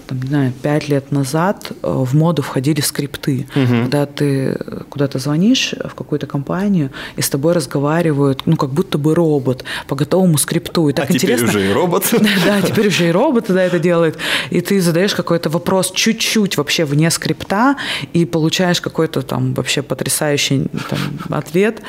[0.07, 3.67] там, не знаю, пять лет назад э, в моду входили скрипты, угу.
[3.67, 9.15] когда ты куда-то звонишь в какую-то компанию, и с тобой разговаривают, ну, как будто бы
[9.15, 10.89] робот по готовому скрипту.
[10.89, 11.49] И так а интересно.
[11.49, 12.15] теперь уже и робот.
[12.47, 14.17] Да, теперь уже и робот да, это делает.
[14.51, 17.77] И ты задаешь какой-то вопрос чуть-чуть вообще вне скрипта,
[18.13, 20.99] и получаешь какой-то там вообще потрясающий там,
[21.31, 21.83] ответ.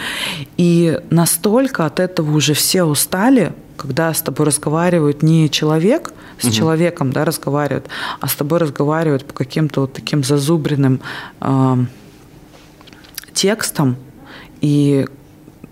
[0.57, 6.53] И настолько от этого уже все устали, когда с тобой разговаривают не человек, с угу.
[6.53, 7.87] человеком, да, разговаривают,
[8.19, 10.99] а с тобой разговаривают по каким-то вот таким зазубренным
[11.39, 11.75] э,
[13.33, 13.95] текстам,
[14.61, 15.07] и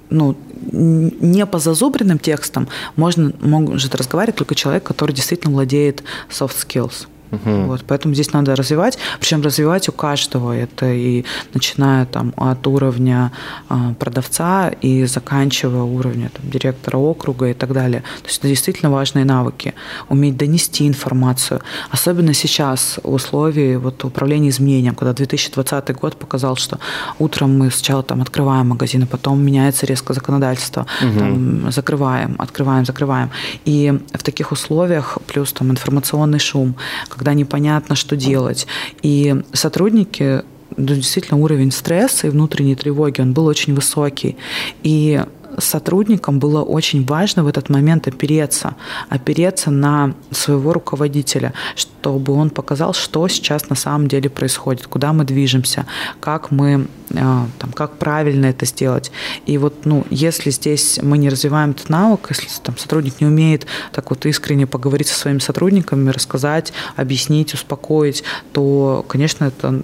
[0.09, 0.37] ну,
[0.71, 7.07] не по зазубренным текстам можно, может разговаривать только человек, который действительно владеет soft skills.
[7.31, 7.65] Угу.
[7.67, 10.55] Вот, поэтому здесь надо развивать, причем развивать у каждого.
[10.55, 13.31] Это и начиная там от уровня
[13.69, 18.01] э, продавца и заканчивая уровня там, директора округа и так далее.
[18.21, 19.73] То есть это действительно важные навыки.
[20.09, 21.61] Уметь донести информацию.
[21.91, 26.79] Особенно сейчас в условии вот, управления изменением, когда 2020 год показал, что
[27.19, 31.19] утром мы сначала там открываем магазины, потом меняется резко законодательство, угу.
[31.19, 33.29] там, закрываем, открываем, закрываем.
[33.65, 36.75] И в таких условиях плюс там информационный шум,
[37.15, 38.67] когда непонятно, что делать.
[39.01, 40.43] И сотрудники
[40.77, 44.35] ну, действительно уровень стресса и внутренней тревоги, он был очень высокий.
[44.83, 45.23] И
[45.57, 48.75] сотрудникам было очень важно в этот момент опереться,
[49.09, 55.23] опереться на своего руководителя, чтобы он показал, что сейчас на самом деле происходит, куда мы
[55.23, 55.85] движемся,
[56.19, 59.11] как мы э, там, как правильно это сделать.
[59.45, 63.65] И вот, ну, если здесь мы не развиваем этот навык, если там сотрудник не умеет
[63.91, 69.81] так вот искренне поговорить со своими сотрудниками, рассказать, объяснить, успокоить, то, конечно, это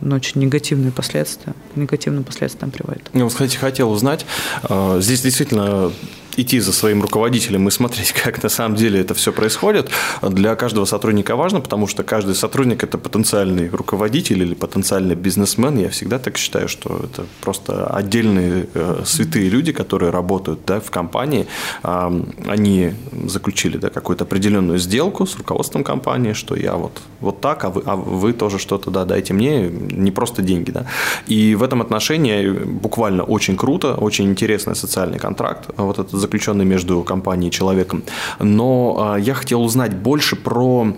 [0.00, 3.08] ну, очень негативные последствия, негативным последствиям приводит.
[3.12, 4.24] Я, кстати, хотел узнать,
[4.68, 5.92] э, здесь действительно
[6.36, 9.90] идти за своим руководителем и смотреть, как на самом деле это все происходит,
[10.22, 15.78] для каждого сотрудника важно, потому что каждый сотрудник– это потенциальный руководитель или потенциальный бизнесмен.
[15.78, 20.90] Я всегда так считаю, что это просто отдельные э, святые люди, которые работают да, в
[20.90, 21.46] компании.
[21.82, 22.94] Они
[23.26, 27.82] заключили да, какую-то определенную сделку с руководством компании, что я вот, вот так, а вы,
[27.84, 30.70] а вы тоже что-то да, дайте мне, не просто деньги.
[30.70, 30.86] Да.
[31.26, 35.70] И в этом отношении буквально очень круто, очень интересный социальный контракт.
[35.76, 38.02] Вот этот заключенный между компанией и человеком.
[38.38, 40.94] Но а, я хотел узнать больше про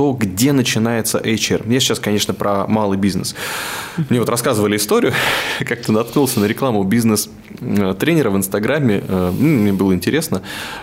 [0.00, 1.70] то, где начинается HR.
[1.70, 3.34] Я сейчас, конечно, про малый бизнес.
[4.08, 5.12] Мне вот рассказывали историю,
[5.66, 9.04] как-то наткнулся на рекламу бизнес-тренера в Инстаграме.
[9.06, 10.40] Э, мне было интересно.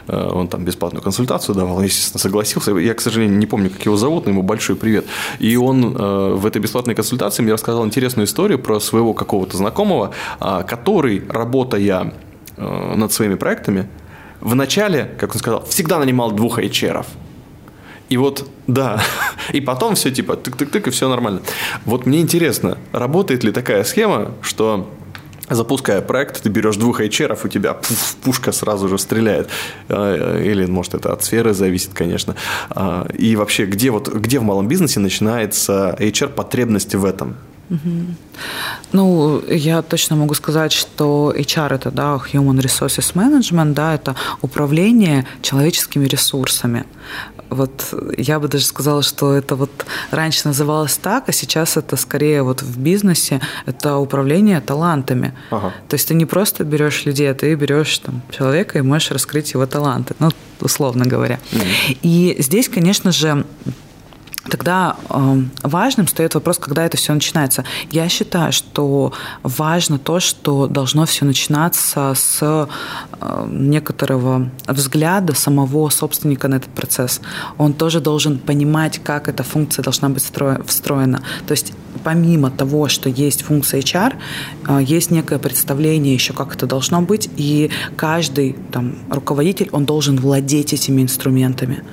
[0.07, 1.81] Э, он там бесплатную консультацию давал.
[1.81, 2.71] Естественно, согласился.
[2.77, 5.05] Я, к сожалению, не помню, как его зовут, но ему большой привет.
[5.39, 10.11] И он э, в этой бесплатной консультации мне рассказал интересную историю про своего какого-то знакомого,
[10.39, 12.13] а, который, работая
[12.57, 13.87] Э, над своими проектами,
[14.41, 17.05] вначале, как он сказал, всегда нанимал двух HR.
[18.09, 18.99] И вот, да,
[19.53, 21.41] и потом все типа тык-тык-тык, и все нормально.
[21.85, 24.89] Вот мне интересно, работает ли такая схема, что
[25.49, 29.49] запуская проект, ты берешь двух HR, у тебя пуф, пушка сразу же стреляет.
[29.87, 32.35] Э, или, может, это от сферы зависит, конечно.
[32.71, 37.35] А, и вообще, где, вот, где в малом бизнесе начинается HR потребности в этом?
[38.91, 45.25] Ну, я точно могу сказать, что HR это, да, Human Resources Management, да, это управление
[45.41, 46.85] человеческими ресурсами.
[47.49, 52.43] Вот я бы даже сказала, что это вот раньше называлось так, а сейчас это скорее
[52.43, 55.33] вот в бизнесе это управление талантами.
[55.49, 55.73] Ага.
[55.87, 59.53] То есть ты не просто берешь людей, а ты берешь там человека и можешь раскрыть
[59.53, 61.39] его таланты, ну условно говоря.
[61.51, 61.97] Mm-hmm.
[62.01, 63.45] И здесь, конечно же,
[64.49, 67.63] Тогда э, важным стоит вопрос, когда это все начинается.
[67.91, 72.67] Я считаю, что важно то, что должно все начинаться с э,
[73.51, 77.21] некоторого взгляда самого собственника на этот процесс.
[77.57, 81.21] Он тоже должен понимать, как эта функция должна быть встроена.
[81.47, 84.13] То есть помимо того, что есть функция HR,
[84.67, 90.17] э, есть некое представление еще, как это должно быть, и каждый там, руководитель, он должен
[90.17, 91.83] владеть этими инструментами.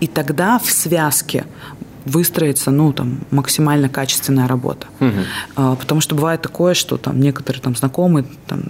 [0.00, 1.44] И тогда в связке
[2.04, 4.86] выстроится, ну, там, максимально качественная работа.
[5.00, 5.76] Угу.
[5.76, 8.62] Потому что бывает такое, что там некоторые там знакомые, там,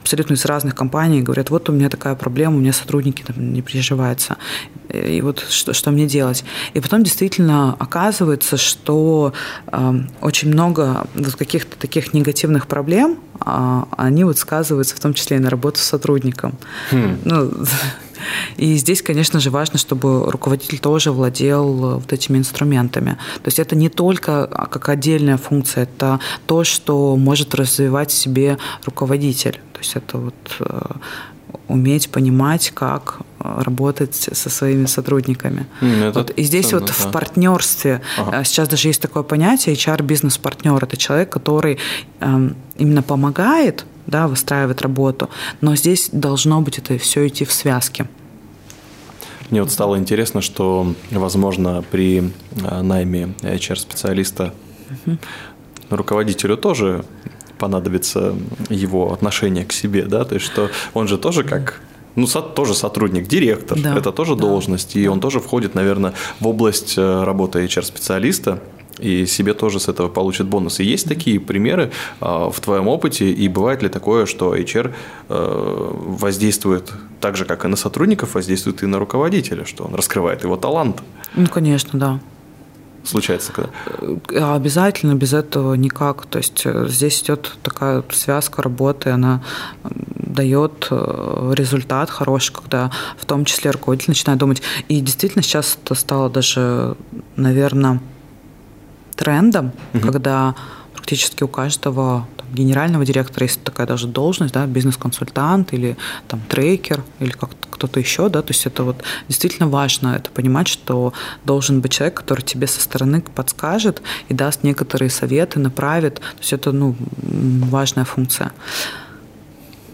[0.00, 3.62] абсолютно из разных компаний говорят, вот у меня такая проблема, у меня сотрудники там не
[3.62, 4.36] приживаются.
[4.92, 6.44] И вот что, что мне делать?
[6.74, 9.32] И потом действительно оказывается, что
[9.66, 15.36] э, очень много вот каких-то таких негативных проблем, э, они вот сказываются в том числе
[15.38, 16.54] и на работу с сотрудником.
[16.90, 17.18] Хм.
[17.24, 17.52] Ну,
[18.56, 23.18] и здесь, конечно же, важно, чтобы руководитель тоже владел вот этими инструментами.
[23.42, 28.14] То есть это не только а, как отдельная функция, это то, что может развивать в
[28.14, 29.60] себе руководитель.
[29.72, 30.80] То есть это вот э,
[31.68, 35.66] уметь понимать, как работать со своими сотрудниками.
[35.80, 36.30] Mm, вот.
[36.30, 36.94] И здесь ценно, вот да.
[36.94, 38.44] в партнерстве ага.
[38.44, 40.82] сейчас даже есть такое понятие HR бизнес-партнер.
[40.82, 41.78] Это человек, который
[42.20, 45.28] эм, именно помогает да, выстраивать работу,
[45.60, 48.06] но здесь должно быть это все идти в связке.
[49.50, 54.52] Мне вот стало интересно, что, возможно, при э, найме HR-специалиста
[54.90, 55.18] угу.
[55.90, 57.04] руководителю тоже
[57.58, 58.34] понадобится
[58.68, 61.80] его отношение к себе, да, то есть что он же тоже как
[62.16, 65.10] ну, тоже сотрудник, директор, да, это тоже да, должность, и да.
[65.10, 68.62] он тоже входит, наверное, в область э, работы HR-специалиста,
[68.98, 70.82] и себе тоже с этого получит бонусы.
[70.82, 74.92] Есть такие примеры э, в твоем опыте, и бывает ли такое, что HR
[75.28, 80.44] э, воздействует так же, как и на сотрудников, воздействует и на руководителя, что он раскрывает
[80.44, 81.02] его талант?
[81.34, 82.20] Ну, конечно, да
[83.04, 83.70] случается когда?
[84.30, 86.26] Э, обязательно, без этого никак.
[86.26, 89.42] То есть э, здесь идет такая связка работы, она
[89.84, 94.60] дает результат хороший, когда в том числе руководитель начинает думать.
[94.88, 96.96] И действительно сейчас это стало даже,
[97.36, 98.00] наверное,
[99.16, 100.00] трендом, угу.
[100.00, 100.54] когда
[100.92, 105.96] практически у каждого там, генерального директора есть такая даже должность, да, бизнес-консультант или
[106.28, 108.96] там трекер или как кто-то еще, да, то есть это вот
[109.28, 111.12] действительно важно, это понимать, что
[111.44, 116.52] должен быть человек, который тебе со стороны подскажет и даст некоторые советы, направит, то есть
[116.52, 116.96] это, ну,
[117.70, 118.52] важная функция.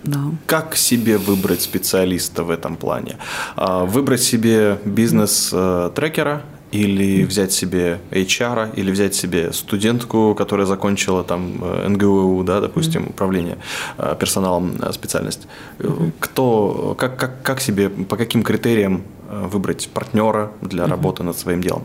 [0.04, 0.18] Да.
[0.46, 3.18] Как себе выбрать специалиста в этом плане?
[3.56, 11.22] А, выбрать себе бизнес-трекера э, или взять себе HR, или взять себе студентку, которая закончила
[11.22, 13.10] там э, НГУ, да, допустим, mm-hmm.
[13.10, 13.58] управление
[13.98, 15.46] э, персоналом э, специальность.
[15.78, 16.12] Mm-hmm.
[16.18, 20.90] Кто, как, как, как себе, по каким критериям выбрать партнера для mm-hmm.
[20.90, 21.84] работы над своим делом?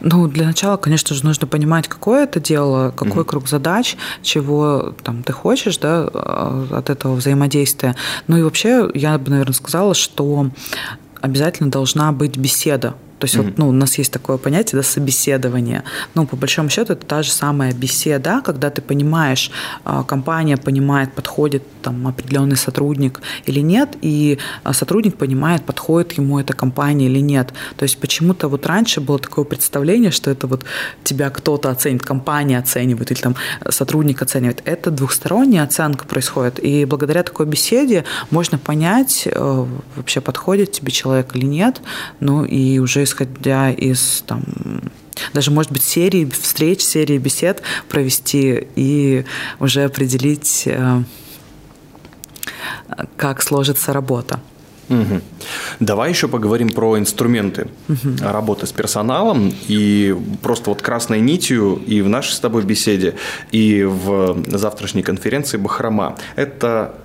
[0.00, 3.24] Ну, для начала, конечно же, нужно понимать, какое это дело, какой mm-hmm.
[3.24, 7.96] круг задач, чего там ты хочешь, да, от этого взаимодействия.
[8.28, 10.50] Ну и вообще, я бы, наверное, сказала, что
[11.20, 13.44] обязательно должна быть беседа то есть mm-hmm.
[13.44, 15.84] вот, ну, у нас есть такое понятие, да, собеседование.
[16.14, 19.50] Ну, по большому счету, это та же самая беседа, когда ты понимаешь,
[19.84, 26.40] а, компания понимает, подходит там определенный сотрудник или нет, и а, сотрудник понимает, подходит ему
[26.40, 27.52] эта компания или нет.
[27.76, 30.64] То есть почему-то вот раньше было такое представление, что это вот
[31.04, 33.36] тебя кто-то оценит, компания оценивает или там
[33.68, 34.62] сотрудник оценивает.
[34.64, 41.36] Это двухсторонняя оценка происходит, и благодаря такой беседе можно понять, э, вообще подходит тебе человек
[41.36, 41.82] или нет,
[42.20, 44.42] ну и уже исходя из там,
[45.34, 49.24] даже, может быть, серии встреч, серии бесед провести и
[49.58, 51.02] уже определить, э,
[53.16, 54.40] как сложится работа.
[54.88, 55.20] Угу.
[55.78, 58.16] Давай еще поговорим про инструменты угу.
[58.20, 59.52] работы с персоналом.
[59.68, 63.14] И просто вот красной нитью и в нашей с тобой беседе,
[63.52, 66.16] и в завтрашней конференции Бахрома.
[66.34, 66.96] Это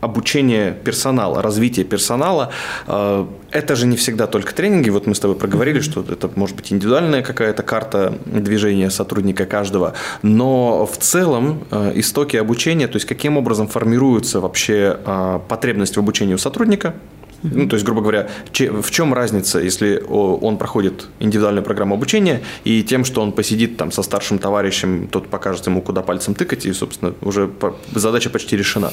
[0.00, 2.50] обучение персонала, развитие персонала,
[2.86, 4.90] э, это же не всегда только тренинги.
[4.90, 9.94] Вот мы с тобой проговорили, что это может быть индивидуальная какая-то карта движения сотрудника каждого.
[10.22, 16.00] Но в целом э, истоки обучения, то есть каким образом формируется вообще э, потребность в
[16.00, 16.94] обучении у сотрудника,
[17.42, 22.82] ну, то есть, грубо говоря, в чем разница, если он проходит индивидуальную программу обучения и
[22.82, 26.72] тем, что он посидит там со старшим товарищем, тот покажет ему, куда пальцем тыкать, и,
[26.72, 27.50] собственно, уже
[27.94, 28.90] задача почти решена.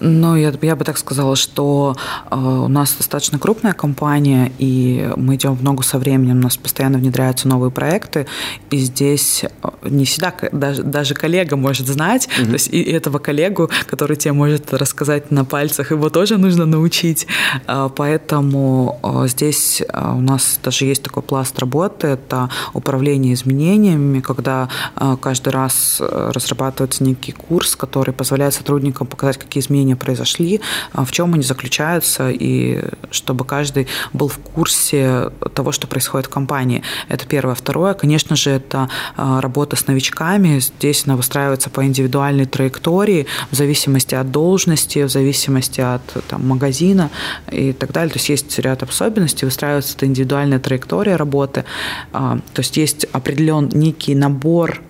[0.00, 1.96] Ну, я, я бы так сказала, что
[2.30, 6.56] э, у нас достаточно крупная компания, и мы идем в ногу со временем, у нас
[6.56, 8.26] постоянно внедряются новые проекты,
[8.70, 12.46] и здесь э, не всегда даже, даже коллега может знать, угу.
[12.46, 17.26] то есть и этого коллегу, который тебе может рассказать на пальцах, его тоже нужно научить.
[17.66, 24.20] Э, поэтому э, здесь э, у нас даже есть такой пласт работы, это управление изменениями,
[24.20, 30.60] когда э, каждый раз э, разрабатывается некий курс, который позволяет сотрудникам показать, какие изменения произошли,
[30.92, 36.30] а, в чем они заключаются, и чтобы каждый был в курсе того, что происходит в
[36.30, 36.82] компании.
[37.08, 37.54] Это первое.
[37.54, 40.58] Второе, конечно же, это а, работа с новичками.
[40.58, 47.10] Здесь она выстраивается по индивидуальной траектории в зависимости от должности, в зависимости от там, магазина
[47.50, 48.12] и так далее.
[48.12, 51.64] То есть есть ряд особенностей, выстраивается эта индивидуальная траектория работы.
[52.12, 54.82] А, то есть есть определен некий набор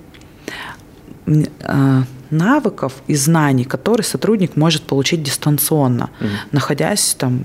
[2.31, 6.29] навыков и знаний, которые сотрудник может получить дистанционно, угу.
[6.53, 7.43] находясь там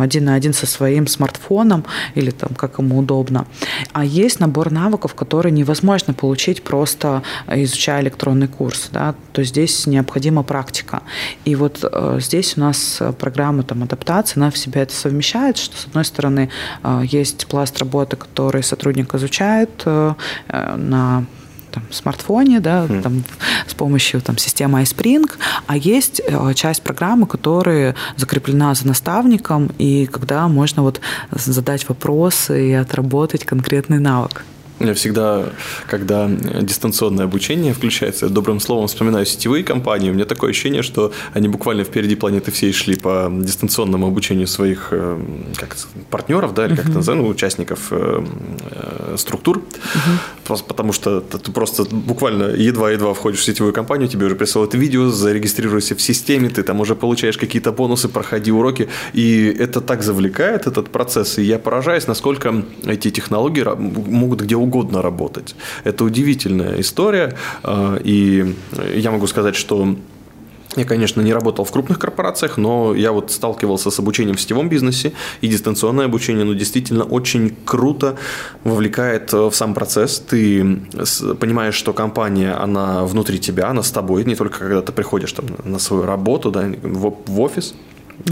[0.00, 1.84] один на один со своим смартфоном
[2.14, 3.46] или там как ему удобно.
[3.92, 10.42] А есть набор навыков, которые невозможно получить просто изучая электронный курс, да, то здесь необходима
[10.42, 11.02] практика.
[11.44, 15.76] И вот э, здесь у нас программа там адаптации, она в себя это совмещает, что
[15.76, 16.50] с одной стороны
[16.82, 20.14] э, есть пласт работы, который сотрудник изучает э,
[20.76, 21.24] на
[21.76, 23.02] там, смартфоне, да, mm.
[23.02, 23.22] там,
[23.66, 25.30] с помощью там, системы iSpring,
[25.66, 31.00] а есть э, часть программы, которая закреплена за наставником, и когда можно вот
[31.30, 34.44] задать вопросы и отработать конкретный навык.
[34.78, 35.44] Я всегда,
[35.86, 40.10] когда дистанционное обучение включается, добрым словом вспоминаю сетевые компании.
[40.10, 44.88] У меня такое ощущение, что они буквально впереди планеты всей шли по дистанционному обучению своих
[44.90, 45.18] э,
[45.56, 45.76] как
[46.10, 48.22] партнеров, да, или как это называют, ну, участников э,
[48.70, 49.62] э, структур.
[50.44, 55.08] Просто потому что ты просто буквально едва-едва входишь в сетевую компанию, тебе уже присылают видео,
[55.08, 58.90] зарегистрируйся в системе, ты там уже получаешь какие-то бонусы, проходи уроки.
[59.14, 61.38] И это так завлекает, этот процесс.
[61.38, 65.54] И я поражаюсь, насколько эти технологии могут где угодно угодно работать.
[65.84, 68.54] Это удивительная история, а, и
[68.94, 69.96] я могу сказать, что
[70.76, 74.68] я, конечно, не работал в крупных корпорациях, но я вот сталкивался с обучением в сетевом
[74.68, 78.16] бизнесе, и дистанционное обучение, ну, действительно очень круто
[78.62, 80.18] вовлекает в сам процесс.
[80.18, 80.80] Ты
[81.40, 85.46] понимаешь, что компания, она внутри тебя, она с тобой, не только когда ты приходишь там
[85.64, 87.74] на свою работу, да, в офис,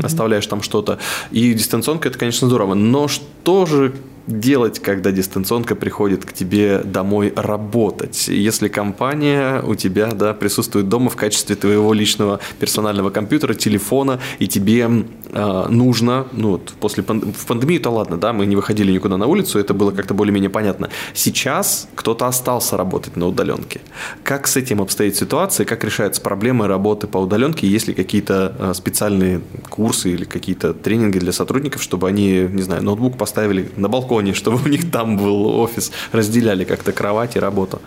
[0.02, 0.98] оставляешь там что-то.
[1.30, 2.74] И дистанционка это, конечно, здорово.
[2.74, 3.94] Но что же
[4.26, 8.28] делать, когда дистанционка приходит к тебе домой работать.
[8.28, 14.48] Если компания у тебя да, присутствует дома в качестве твоего личного персонального компьютера, телефона, и
[14.48, 14.88] тебе
[15.30, 17.24] э, нужно, ну вот после панд...
[17.36, 20.88] в пандемию-то ладно, да, мы не выходили никуда на улицу, это было как-то более-менее понятно.
[21.12, 23.80] Сейчас кто-то остался работать на удаленке.
[24.22, 28.74] Как с этим обстоит ситуация, как решаются проблемы работы по удаленке, есть ли какие-то э,
[28.74, 34.13] специальные курсы или какие-то тренинги для сотрудников, чтобы они, не знаю, ноутбук поставили на балкон
[34.14, 37.80] балконе, чтобы у них там был офис, разделяли как-то кровать и работу.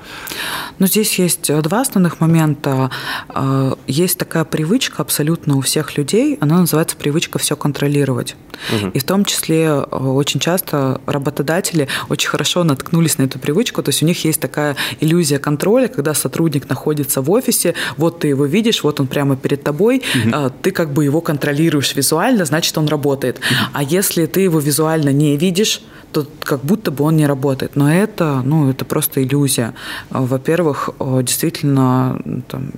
[0.80, 2.89] Ну, здесь есть э, два основных момента.
[3.30, 8.36] Э, есть такая привычка абсолютно у всех людей, она называется привычка все контролировать.
[8.73, 8.91] Угу.
[8.93, 13.89] И в том числе э, очень часто работодатели очень хорошо наткнулись на эту привычку, то
[13.89, 18.45] есть у них есть такая иллюзия контроля, когда сотрудник находится в офисе, вот ты его
[18.45, 20.51] видишь, вот он прямо перед тобой, угу.
[20.61, 23.38] ты как бы его контролируешь визуально, значит, он работает.
[23.38, 23.69] Угу.
[23.73, 25.82] А если ты его визуально не видишь,
[26.18, 27.76] то как будто бы он не работает.
[27.76, 29.76] Но это, ну, это просто иллюзия.
[30.09, 30.89] Во-первых,
[31.22, 32.72] действительно, там,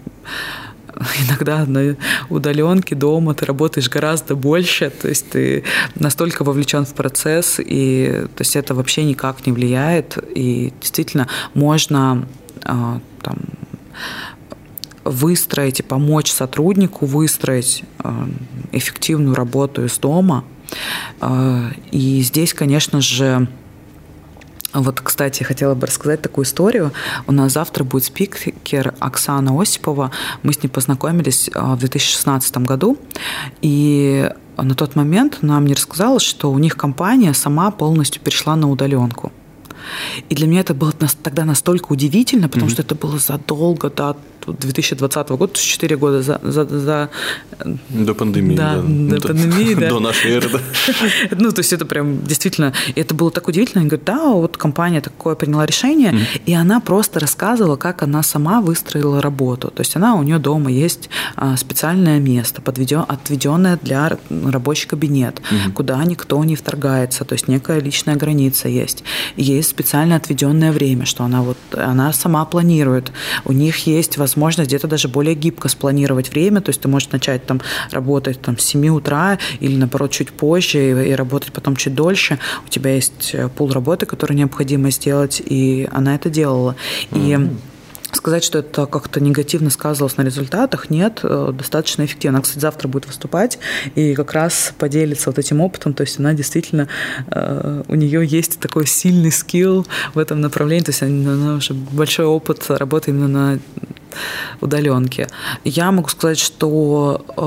[1.28, 1.96] иногда на
[2.30, 5.64] удаленке дома ты работаешь гораздо больше, то есть ты
[5.96, 12.28] настолько вовлечен в процесс, и то есть это вообще никак не влияет, и действительно можно
[12.66, 13.38] а, там,
[15.06, 18.28] выстроить и помочь сотруднику выстроить а,
[18.74, 20.59] эффективную работу из дома– а,
[21.92, 23.48] и здесь, конечно же,
[24.74, 26.92] вот, кстати, хотела бы рассказать такую историю.
[27.26, 30.12] У нас завтра будет спикер Оксана Осипова.
[30.44, 32.98] Мы с ней познакомились а, в 2016 году.
[33.62, 38.70] И на тот момент она мне рассказала, что у них компания сама полностью перешла на
[38.70, 39.32] удаленку.
[40.30, 40.94] И для меня это было
[41.24, 42.74] тогда настолько удивительно, потому mm-hmm.
[42.74, 44.18] что это было задолго до
[44.54, 47.10] 2020 года, то есть 4 года за, за, за...
[47.90, 48.76] До пандемии, да.
[48.76, 49.18] да.
[49.18, 49.90] До, пандемии, да.
[49.90, 50.60] До нашей эры, да.
[51.32, 52.74] Ну, то есть это прям действительно...
[52.96, 53.82] Это было так удивительно.
[53.82, 56.42] Они говорят, да, вот компания такое приняла решение, mm-hmm.
[56.46, 59.70] и она просто рассказывала, как она сама выстроила работу.
[59.70, 65.40] То есть она, у нее дома есть а, специальное место, подведен, отведенное для рабочий кабинет,
[65.40, 65.74] mm-hmm.
[65.74, 69.04] куда никто не вторгается, то есть некая личная граница есть.
[69.36, 73.12] Есть специально отведенное время, что она вот, она сама планирует.
[73.46, 77.12] У них есть возможность возможность где-то даже более гибко спланировать время, то есть ты можешь
[77.12, 77.62] начать там
[77.92, 82.40] работать там, с 7 утра или, наоборот, чуть позже и, и работать потом чуть дольше.
[82.66, 86.76] У тебя есть э, пул работы, которую необходимо сделать, и она это делала.
[87.12, 87.54] Mm-hmm.
[87.54, 87.60] И
[88.12, 92.38] Сказать, что это как-то негативно сказывалось на результатах, нет, э, достаточно эффективно.
[92.38, 93.60] Она, кстати, завтра будет выступать
[93.94, 96.88] и как раз поделится вот этим опытом, то есть она действительно,
[97.28, 99.86] э, у нее есть такой сильный скилл
[100.16, 103.60] в этом направлении, то есть она уже большой опыт работы именно на
[104.62, 105.28] удаленке.
[105.64, 107.42] Я могу сказать, что э,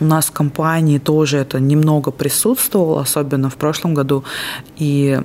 [0.00, 4.24] у нас в компании тоже это немного присутствовало, особенно в прошлом году,
[4.76, 5.20] и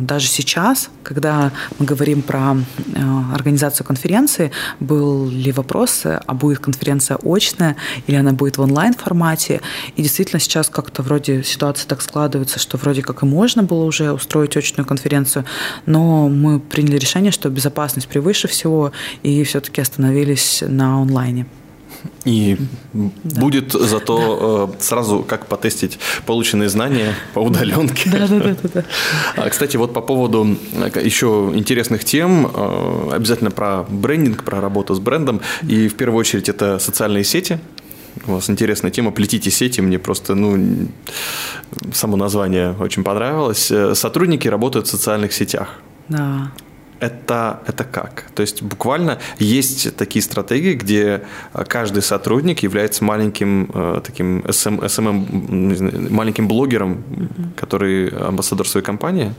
[0.00, 4.50] даже сейчас, когда мы говорим про а, организацию конференции,
[4.80, 9.60] были вопросы, а будет конференция очная или она будет в онлайн-формате.
[9.96, 14.12] И действительно сейчас как-то вроде ситуация так складывается, что вроде как и можно было уже
[14.12, 15.44] устроить очную конференцию,
[15.86, 18.92] но мы приняли решение, что безопасность превыше всего,
[19.22, 21.46] и все-таки остановились на онлайне.
[22.24, 22.56] И
[22.92, 23.40] да.
[23.40, 24.80] будет зато да.
[24.80, 28.10] сразу как потестить полученные знания по удаленке.
[28.10, 28.84] Да, да, да, да.
[29.36, 34.94] А, кстати, вот по поводу э, еще интересных тем, э, обязательно про брендинг, про работу
[34.94, 35.40] с брендом.
[35.62, 37.58] И в первую очередь это социальные сети.
[38.26, 39.80] У вас интересная тема «Плетите сети».
[39.80, 40.88] Мне просто, ну,
[41.92, 43.70] само название очень понравилось.
[43.70, 45.80] Э, сотрудники работают в социальных сетях.
[46.08, 46.52] Да.
[47.02, 48.26] Это, это как?
[48.34, 51.22] То есть буквально есть такие стратегии, где
[51.66, 57.54] каждый сотрудник является маленьким э, таким SM, SMM, маленьким блогером, mm-hmm.
[57.56, 59.34] который амбассадор своей компании?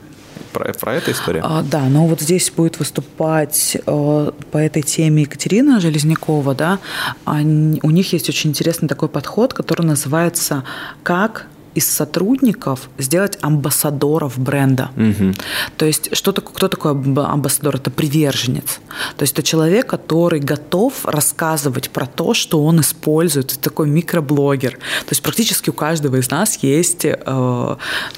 [0.52, 1.42] Про, про это история?
[1.44, 6.80] А, да, но вот здесь будет выступать э, по этой теме Екатерина Железнякова, да.
[7.24, 10.64] Они, у них есть очень интересный такой подход, который называется
[11.02, 14.92] «Как из сотрудников сделать амбассадоров бренда.
[14.96, 15.34] Угу.
[15.78, 17.76] То есть что такое, кто такой амбассадор?
[17.76, 18.80] Это приверженец.
[19.18, 23.52] То есть это человек, который готов рассказывать про то, что он использует.
[23.52, 24.74] Это такой микроблогер.
[24.74, 27.16] То есть практически у каждого из нас есть э,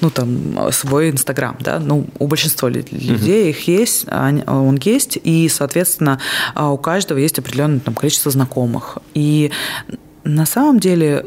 [0.00, 1.56] ну, там, свой Инстаграм.
[1.60, 1.78] Да?
[1.78, 3.50] Ну, у большинства людей угу.
[3.50, 6.20] их есть, он есть, и, соответственно,
[6.54, 8.98] у каждого есть определенное там, количество знакомых.
[9.14, 9.50] И
[10.24, 11.24] на самом деле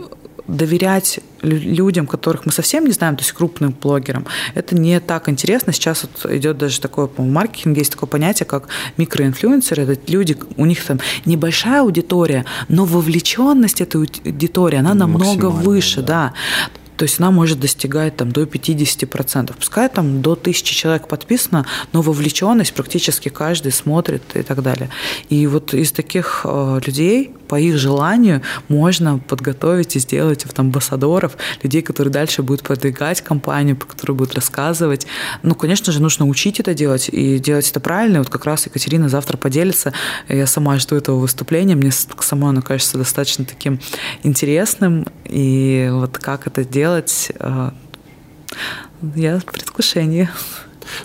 [0.55, 4.25] доверять людям, которых мы совсем не знаем, то есть крупным блогерам,
[4.55, 5.73] это не так интересно.
[5.73, 9.83] Сейчас вот идет даже такое, по маркетинге есть такое понятие, как микроинфлюенсеры.
[9.83, 16.33] Это люди, у них там небольшая аудитория, но вовлеченность этой аудитории, она намного выше, да.
[16.65, 16.79] да.
[16.99, 19.53] То есть она может достигать там, до 50%.
[19.57, 24.89] Пускай там до 1000 человек подписано, но вовлеченность практически каждый смотрит и так далее.
[25.29, 31.37] И вот из таких э, людей по их желанию можно подготовить и сделать вот, амбассадоров,
[31.63, 35.07] людей, которые дальше будут продвигать компанию, которые будут рассказывать.
[35.41, 38.17] Ну, конечно же, нужно учить это делать и делать это правильно.
[38.17, 39.93] И вот как раз Екатерина завтра поделится.
[40.27, 41.75] Я сама жду этого выступления.
[41.75, 43.79] Мне самой оно кажется достаточно таким
[44.23, 45.07] интересным.
[45.25, 47.69] И вот как это делать, делать, э,
[49.15, 50.29] я в предвкушении.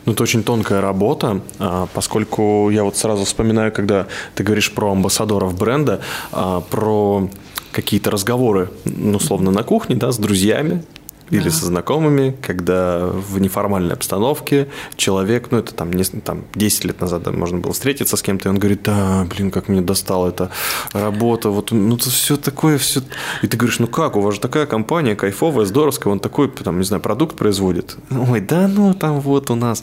[0.07, 4.93] Ну, это очень тонкая работа, а, поскольку я вот сразу вспоминаю, когда ты говоришь про
[4.93, 6.01] амбассадоров бренда,
[6.32, 7.28] а, про
[7.70, 10.82] какие-то разговоры, ну, условно, на кухне, да, с друзьями,
[11.31, 17.01] или со знакомыми, когда в неформальной обстановке человек, ну это там, не, там 10 лет
[17.01, 20.51] назад можно было встретиться с кем-то, и он говорит, да, блин, как мне достала эта
[20.93, 23.01] работа, вот, ну это все такое, все.
[23.43, 26.79] И ты говоришь, ну как, у вас же такая компания кайфовая, здоровская, он такой, там,
[26.79, 27.97] не знаю, продукт производит.
[28.11, 29.83] Ой, да ну там вот у нас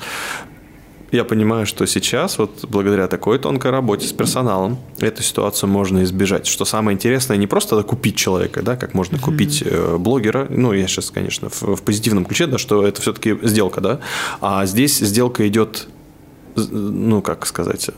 [1.12, 6.48] я понимаю, что сейчас, вот благодаря такой тонкой работе с персоналом, эту ситуацию можно избежать.
[6.48, 9.22] Что самое интересное, не просто купить человека, да, как можно mm-hmm.
[9.22, 13.38] купить э, блогера, ну, я сейчас, конечно, в, в позитивном ключе, да, что это все-таки
[13.44, 14.00] сделка, да,
[14.40, 15.88] а здесь сделка идет
[16.56, 17.90] ну, как сказать,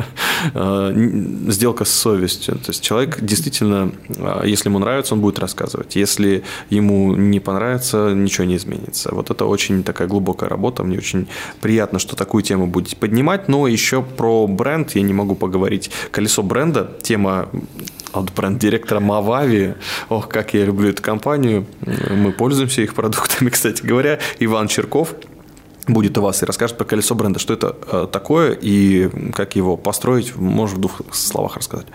[0.54, 0.92] э,
[1.48, 2.54] сделка с совестью.
[2.54, 5.96] То есть человек действительно, э, если ему нравится, он будет рассказывать.
[5.96, 9.14] Если ему не понравится, ничего не изменится.
[9.14, 10.82] Вот это очень такая глубокая работа.
[10.84, 11.28] Мне очень
[11.60, 13.48] приятно, что такую тему будете поднимать.
[13.48, 15.90] Но еще про бренд я не могу поговорить.
[16.10, 17.48] Колесо бренда, тема
[18.12, 19.74] от бренд-директора Мавави.
[20.10, 21.66] Ох, как я люблю эту компанию.
[22.10, 24.18] Мы пользуемся их продуктами, кстати говоря.
[24.38, 25.14] Иван Черков–
[25.88, 29.76] будет у вас и расскажет про колесо бренда, что это э, такое и как его
[29.76, 31.86] построить, можешь в двух словах рассказать.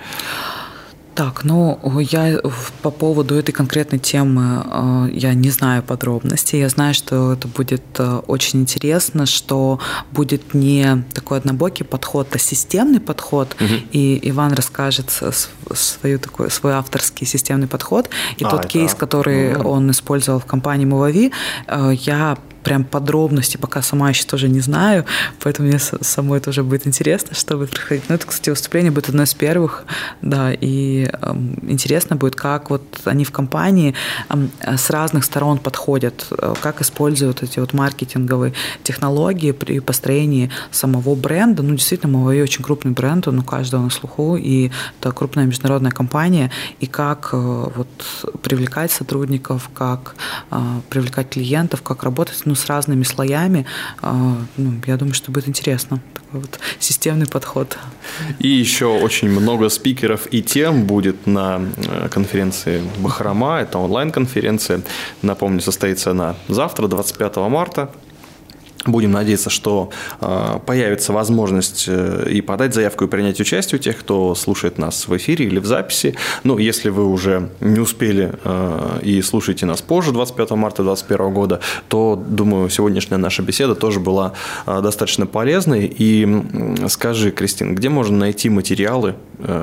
[1.17, 2.39] Так, ну, я
[2.83, 6.59] по поводу этой конкретной темы э, я не знаю подробностей.
[6.59, 9.79] Я знаю, что это будет э, очень интересно, что
[10.11, 13.55] будет не такой однобокий подход, а системный подход.
[13.59, 13.73] Угу.
[13.93, 15.09] И Иван расскажет
[15.73, 18.09] свою, такой, свой авторский системный подход.
[18.37, 18.69] И а, тот это...
[18.69, 19.69] кейс, который угу.
[19.69, 21.31] он использовал в компании Мовави,
[21.67, 22.37] я
[22.67, 25.05] прям подробности пока сама еще тоже не знаю,
[25.41, 28.09] поэтому мне самой тоже будет интересно, что будет происходить.
[28.09, 29.85] Но это, кстати, выступление будет одно из первых,
[30.21, 33.95] да, и э, интересно будет, как вот они в компании
[34.29, 38.51] э, с разных сторон подходят, э, как используют эти вот маркетинговые
[38.83, 41.63] технологии при построении самого бренда.
[41.63, 45.91] Ну, действительно, Huawei очень крупный бренд, он у каждого на слуху, и это крупная международная
[45.91, 47.87] компания, и как э, вот
[48.41, 50.15] привлекать сотрудников, как
[50.51, 50.57] э,
[50.89, 53.65] привлекать клиентов, как работать, ну, с разными слоями.
[54.01, 55.99] А, ну, я думаю, что будет интересно.
[56.13, 57.77] Такой вот системный подход.
[58.39, 63.59] И еще очень много спикеров и тем будет на э, конференции Бахрома.
[63.61, 64.81] Это онлайн-конференция.
[65.21, 67.91] Напомню, состоится она завтра, 25 марта.
[68.87, 69.89] Будем надеяться, что
[70.21, 75.09] э, появится возможность э, и подать заявку и принять участие у тех, кто слушает нас
[75.09, 76.15] в эфире или в записи.
[76.45, 81.59] Ну, если вы уже не успели э, и слушаете нас позже, 25 марта 2021 года,
[81.89, 84.33] то, думаю, сегодняшняя наша беседа тоже была
[84.65, 85.93] достаточно полезной.
[85.97, 89.15] И скажи, Кристина, где можно найти материалы,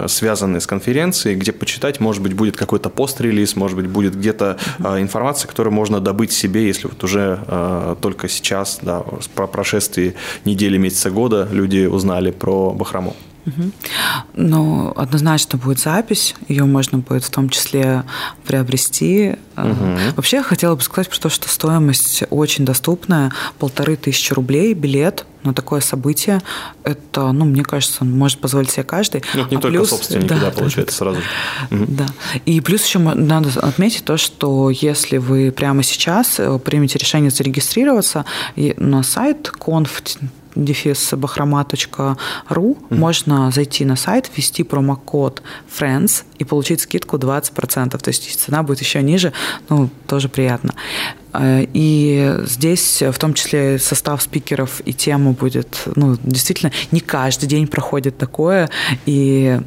[0.07, 5.49] связанные с конференцией, где почитать, может быть, будет какой-то пост-релиз, может быть, будет где-то информация,
[5.49, 9.03] которую можно добыть себе, если вот уже только сейчас, да,
[9.35, 13.15] по прошествии недели, месяца, года люди узнали про Бахрому?
[13.47, 13.71] Угу.
[14.35, 18.05] Ну, однозначно будет запись, ее можно будет в том числе
[18.47, 19.37] приобрести.
[19.57, 20.15] Угу.
[20.17, 25.27] Вообще, я хотела бы сказать про то, что стоимость очень доступная, полторы тысячи рублей билет
[25.43, 26.41] на такое событие.
[26.85, 29.23] Это, ну, мне кажется, может позволить себе каждый.
[29.35, 31.27] Ну, это не а только плюс, собственники, да, да получается, сразу же.
[31.71, 32.07] Да.
[32.47, 38.25] И плюс еще надо отметить то, что если вы прямо сейчас э, примете решение зарегистрироваться
[38.57, 40.19] на сайт conf
[40.55, 42.97] дефис бахрома.ру mm-hmm.
[42.97, 45.43] можно зайти на сайт, ввести промокод
[45.79, 47.99] FRIENDS и получить скидку 20%.
[47.99, 49.33] То есть цена будет еще ниже,
[49.69, 50.75] ну, тоже приятно.
[51.33, 57.47] Э, и здесь в том числе состав спикеров и тема будет, ну, действительно, не каждый
[57.47, 58.71] день проходит такое,
[59.07, 59.61] и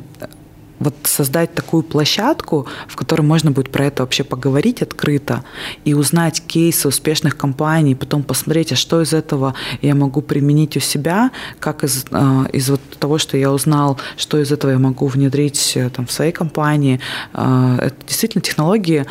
[0.80, 5.44] вот создать такую площадку, в которой можно будет про это вообще поговорить открыто
[5.86, 10.80] и узнать кейсы успешных компаний, потом посмотреть, а что из этого я могу применить у
[10.80, 15.08] себя, как из, э, из вот того, что я узнал, что из этого я могу
[15.08, 17.00] внедрить э, там, в своей компании.
[17.34, 19.06] Э, это действительно технологии,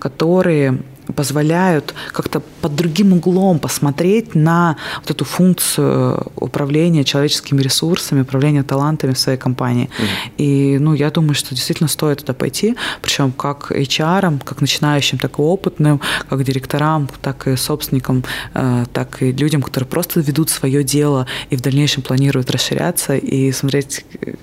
[0.00, 0.78] которые
[1.12, 9.12] позволяют как-то под другим углом посмотреть на вот эту функцию управления человеческими ресурсами, управления талантами
[9.12, 9.88] в своей компании.
[9.88, 10.30] Mm-hmm.
[10.38, 15.38] И ну, я думаю, что действительно стоит туда пойти, причем как HR, как начинающим, так
[15.38, 18.24] и опытным, как директорам, так и собственникам,
[18.54, 23.52] э, так и людям, которые просто ведут свое дело и в дальнейшем планируют расширяться и
[23.52, 24.34] смотреть, э,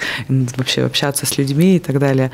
[0.58, 2.32] вообще общаться с людьми и так далее.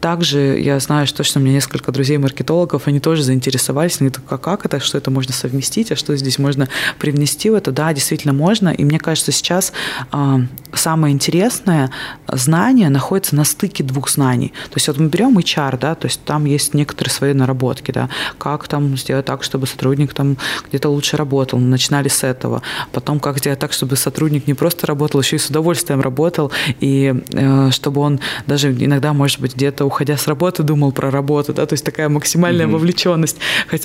[0.00, 4.38] Также я знаю, что, что у меня несколько друзей-маркетологов, они тоже заинтересованы заинтересовались, они такие,
[4.38, 6.68] как это, что это можно совместить, а что здесь можно
[6.98, 7.72] привнести в это?
[7.72, 8.70] Да, действительно можно.
[8.70, 9.72] И мне кажется, сейчас
[10.12, 10.38] э,
[10.74, 11.90] самое интересное
[12.28, 14.52] знание находится на стыке двух знаний.
[14.70, 18.08] То есть вот мы берем HR, да, то есть там есть некоторые свои наработки, да,
[18.38, 20.36] как там сделать так, чтобы сотрудник там
[20.68, 21.58] где-то лучше работал.
[21.58, 22.62] Мы начинали с этого.
[22.92, 27.14] Потом как сделать так, чтобы сотрудник не просто работал, еще и с удовольствием работал, и
[27.32, 31.66] э, чтобы он даже иногда, может быть, где-то уходя с работы думал про работу, да,
[31.66, 32.72] то есть такая максимальная mm-hmm.
[32.72, 33.36] вовлеченность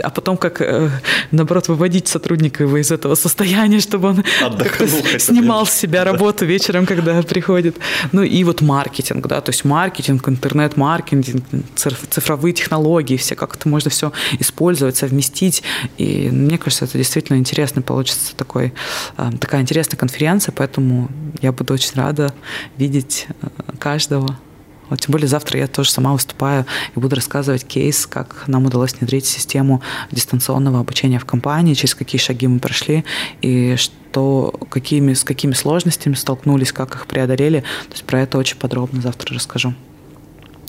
[0.03, 0.89] а потом как, э,
[1.31, 4.23] наоборот, выводить сотрудника из этого состояния, чтобы он
[5.19, 7.77] снимал с себя работу вечером, когда приходит.
[8.11, 11.43] Ну и вот маркетинг, да, то есть маркетинг, интернет-маркетинг,
[11.75, 15.63] цифровые технологии, все как это можно все использовать, совместить.
[15.97, 18.73] И мне кажется, это действительно интересно получится такой,
[19.17, 21.09] э, такая интересная конференция, поэтому
[21.41, 22.33] я буду очень рада
[22.77, 23.47] видеть э,
[23.79, 24.37] каждого.
[24.89, 26.65] Вот, тем более завтра я тоже сама выступаю
[26.95, 29.81] и буду рассказывать кейс, как нам удалось внедрить систему
[30.11, 33.03] дистанционного обучения в компании, через какие шаги мы прошли
[33.41, 37.61] и что, какими, с какими сложностями столкнулись, как их преодолели.
[37.87, 39.73] То есть про это очень подробно завтра расскажу.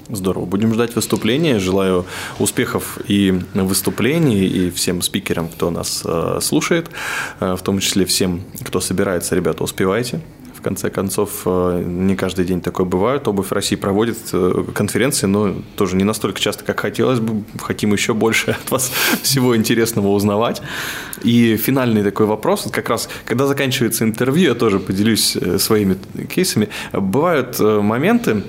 [0.08, 0.44] Здорово.
[0.44, 1.58] Будем ждать выступления.
[1.58, 2.06] Желаю
[2.38, 6.90] успехов и выступлений, и всем спикерам, кто нас э, слушает,
[7.40, 9.34] э, в том числе всем, кто собирается.
[9.34, 10.20] Ребята, успевайте
[10.66, 13.28] конце концов, э, не каждый день такое бывает.
[13.28, 17.44] Обувь России проводит э, конференции, но тоже не настолько часто, как хотелось бы.
[17.60, 18.90] Хотим еще больше от вас
[19.22, 20.62] всего интересного узнавать.
[21.26, 25.96] И финальный такой вопрос, как раз, когда заканчивается интервью, я тоже поделюсь э, своими
[26.32, 26.68] кейсами.
[26.92, 28.44] Бывают моменты,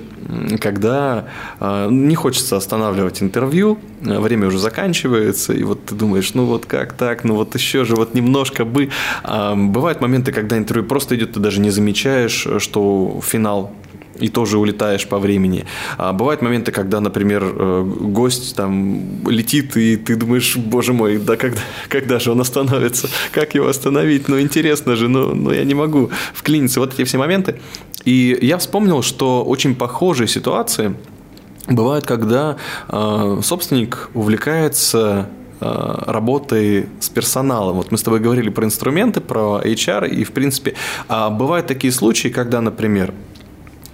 [0.60, 1.24] когда
[1.58, 6.66] э, не хочется останавливать интервью, э, время уже заканчивается, и вот ты думаешь, ну вот
[6.66, 8.90] как так, ну вот еще же вот немножко бы.
[9.24, 13.72] Бывают моменты, когда интервью просто идет, ты даже не замечаешь, что финал
[14.20, 15.64] и тоже улетаешь по времени.
[15.96, 21.36] А бывают моменты, когда, например, э, гость там летит, и ты думаешь, боже мой, да
[21.36, 23.08] когда, когда же он остановится?
[23.32, 24.28] Как его остановить?
[24.28, 26.80] Ну, интересно же, но, но я не могу вклиниться.
[26.80, 27.60] Вот эти все моменты.
[28.04, 30.94] И я вспомнил, что очень похожие ситуации
[31.68, 32.56] бывают, когда
[32.88, 35.28] э, собственник увлекается
[35.60, 37.76] э, работой с персоналом.
[37.76, 40.74] Вот мы с тобой говорили про инструменты, про HR, и, в принципе,
[41.08, 43.12] а бывают такие случаи, когда, например,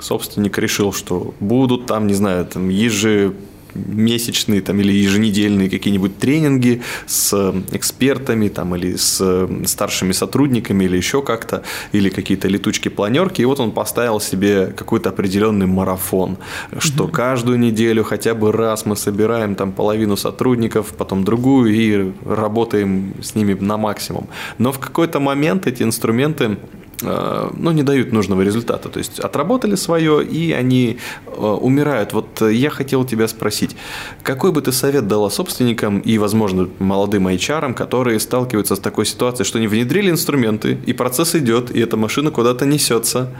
[0.05, 3.32] собственник решил, что будут там, не знаю, там ежи
[3.74, 11.22] месячные там, или еженедельные какие-нибудь тренинги с экспертами там, или с старшими сотрудниками или еще
[11.22, 13.42] как-то, или какие-то летучки-планерки.
[13.42, 16.36] И вот он поставил себе какой-то определенный марафон,
[16.78, 17.11] что mm-hmm.
[17.11, 23.34] каждую неделю хотя бы раз мы собираем там половину сотрудников, потом другую и работаем с
[23.34, 24.28] ними на максимум.
[24.59, 28.88] Но в какой-то момент эти инструменты Э, ну, не дают нужного результата.
[28.88, 32.12] То есть отработали свое, и они э, умирают.
[32.12, 33.76] Вот я хотел тебя спросить,
[34.22, 39.47] какой бы ты совет дала собственникам и, возможно, молодым HR, которые сталкиваются с такой ситуацией,
[39.47, 43.30] что они внедрили инструменты, и процесс идет, и эта машина куда-то несется,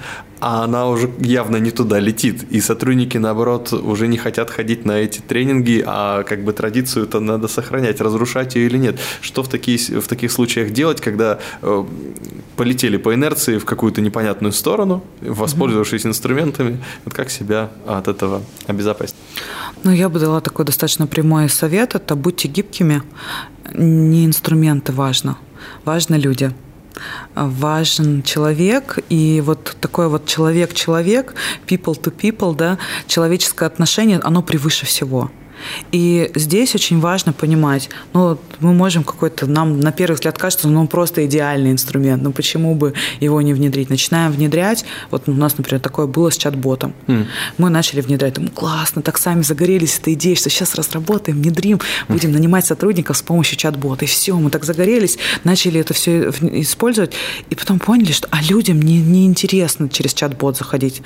[0.41, 4.93] а она уже явно не туда летит, и сотрудники, наоборот, уже не хотят ходить на
[4.93, 8.99] эти тренинги, а как бы традицию-то надо сохранять, разрушать ее или нет.
[9.21, 11.85] Что в, такие, в таких случаях делать, когда э,
[12.57, 19.17] полетели по инерции в какую-то непонятную сторону, воспользовавшись инструментами, вот как себя от этого обезопасить?
[19.83, 23.03] Ну, я бы дала такой достаточно прямой совет, это будьте гибкими,
[23.73, 25.37] не инструменты важно,
[25.85, 26.53] важно люди.
[27.35, 31.35] важен человек, и вот такой вот человек-человек,
[31.67, 35.31] people to people, да, человеческое отношение, оно превыше всего.
[35.93, 40.87] И здесь очень важно понимать, ну, мы можем какой-то, нам на первый взгляд кажется, ну,
[40.87, 43.91] просто идеальный инструмент, но почему бы его не внедрить?
[43.91, 46.95] Начинаем внедрять, вот у нас, например, такое было с чат-ботом.
[47.07, 47.27] Mm.
[47.59, 52.33] Мы начали внедрять, думаю, классно, так сами загорелись этой идеей, что сейчас разработаем, внедрим, будем
[52.33, 54.05] нанимать сотрудников с помощью чат-бота.
[54.05, 57.12] И все, мы так загорелись, начали это все использовать,
[57.51, 61.03] и потом поняли, что а людям не, не интересно через чат-бот заходить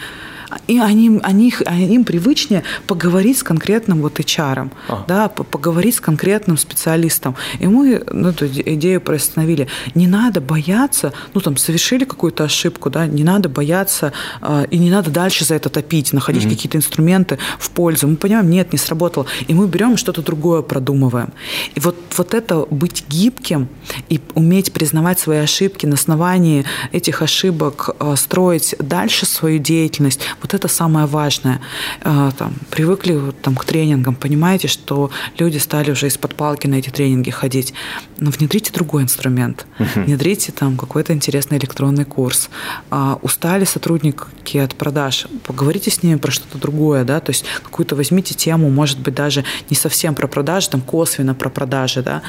[0.67, 5.05] и они, они, им привычнее поговорить с конкретным вот HR, а.
[5.07, 7.35] да, поговорить с конкретным специалистом.
[7.59, 9.69] И мы ну, эту идею приостановили.
[9.95, 14.91] Не надо бояться, ну там совершили какую-то ошибку, да, не надо бояться э, и не
[14.91, 16.51] надо дальше за это топить, находить mm-hmm.
[16.51, 18.09] какие-то инструменты в пользу.
[18.09, 21.33] Мы понимаем, нет, не сработало, и мы берем что-то другое продумываем.
[21.75, 23.69] И вот вот это быть гибким
[24.09, 30.55] и уметь признавать свои ошибки на основании этих ошибок э, строить дальше свою деятельность вот
[30.55, 31.61] это самое важное.
[32.03, 36.77] А, там, привыкли вот, там, к тренингам, понимаете, что люди стали уже из-под палки на
[36.77, 37.75] эти тренинги ходить.
[38.19, 39.67] Но внедрите другой инструмент.
[39.95, 42.51] Внедрите там какой-то интересный электронный курс.
[42.91, 47.97] А, устали сотрудники от продаж, поговорите с ними про что-то другое, да, то есть какую-то
[47.97, 52.23] возьмите тему, может быть, даже не совсем про продажи, там косвенно про продажи, да,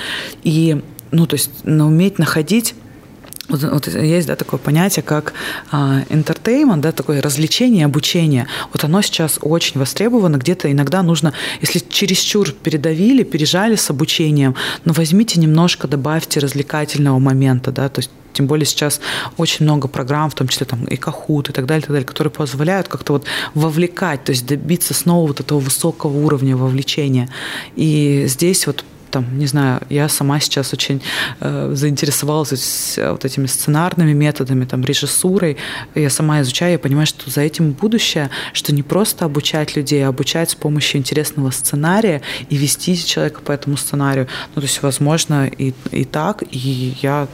[0.44, 0.82] и
[1.12, 2.76] ну, то есть уметь находить
[3.50, 5.34] вот, вот есть да, такое понятие, как
[5.72, 8.48] а, entertainment, да, такое развлечение, обучение.
[8.72, 10.38] Вот оно сейчас очень востребовано.
[10.38, 17.72] Где-то иногда нужно, если чересчур передавили, пережали с обучением, но возьмите немножко, добавьте развлекательного момента,
[17.72, 19.02] да, то есть тем более сейчас
[19.38, 22.06] очень много программ, в том числе там и Kahoot и так далее, и так далее,
[22.06, 23.26] которые позволяют как-то вот
[23.56, 27.30] вовлекать, то есть добиться снова вот этого высокого уровня вовлечения.
[27.76, 31.02] И здесь вот там, не знаю, я сама сейчас очень
[31.40, 35.58] э, заинтересовалась вот этими сценарными методами, там, режиссурой.
[35.96, 40.10] Я сама изучаю, я понимаю, что за этим будущее, что не просто обучать людей, а
[40.10, 44.28] обучать с помощью интересного сценария и вести человека по этому сценарию.
[44.56, 47.28] Ну, то есть, возможно, и, и так, и я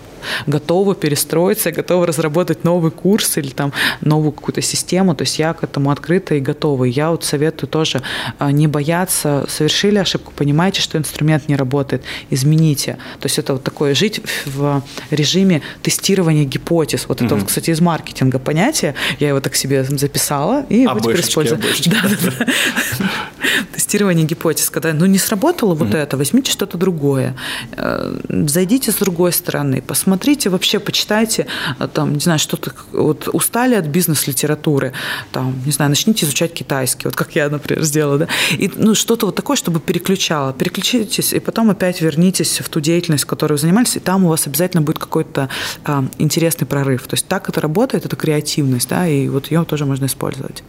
[0.48, 5.16] готова перестроиться, готова разработать новый курс или там новую какую-то систему.
[5.16, 6.86] То есть я к этому открыта и готова.
[6.86, 8.02] И я вот советую тоже
[8.40, 9.46] а, не бояться.
[9.48, 12.98] Совершили ошибку, понимаете, что инструмент не работает, измените.
[13.20, 17.06] То есть это вот такое жить в режиме тестирования гипотез.
[17.08, 18.96] Вот это, вот, кстати, из маркетинга понятие.
[19.20, 21.62] Я его так себе записала и его теперь использую.
[21.86, 22.46] Да, да, да.
[23.74, 24.70] Тестирование гипотез.
[24.70, 27.36] Когда ну, не сработало вот это, возьмите что-то другое.
[27.78, 31.46] Э, зайдите с другой стороны, посмотрите посмотрите, вообще почитайте,
[31.80, 34.94] э, там, не знаю, что-то, вот устали от бизнес-литературы,
[35.32, 38.28] там, не знаю, начните изучать китайский, вот как я, например, сделала, да,
[38.60, 43.26] и, ну, что-то вот такое, чтобы переключало, переключитесь, и потом опять вернитесь в ту деятельность,
[43.26, 45.50] которой вы занимались, и там у вас обязательно будет какой-то
[45.84, 47.08] а, интересный прорыв.
[47.08, 50.64] То есть так это работает, это креативность, да, и вот ее тоже можно использовать.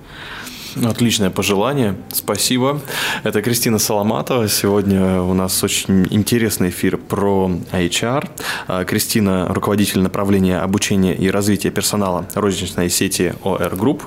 [0.85, 1.97] Отличное пожелание.
[2.13, 2.81] Спасибо.
[3.23, 4.49] Это Кристина Соломатова.
[4.49, 8.29] Сегодня у нас очень интересный эфир про HR.
[8.69, 14.03] А, Кристина– руководитель направления обучения и развития персонала розничной сети OR Group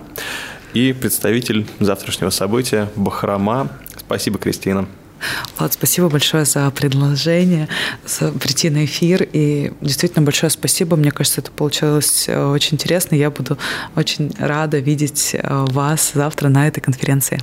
[0.74, 3.70] и представитель завтрашнего события Бахрама.
[3.98, 4.88] Спасибо, Кристина.
[5.58, 7.68] Влад, спасибо большое за предложение,
[8.06, 9.28] за прийти на эфир.
[9.34, 10.96] И действительно большое спасибо.
[10.96, 13.16] Мне кажется, это получилось э, очень интересно.
[13.16, 13.58] Я буду
[13.96, 17.40] очень рада видеть э, вас завтра на этой конференции.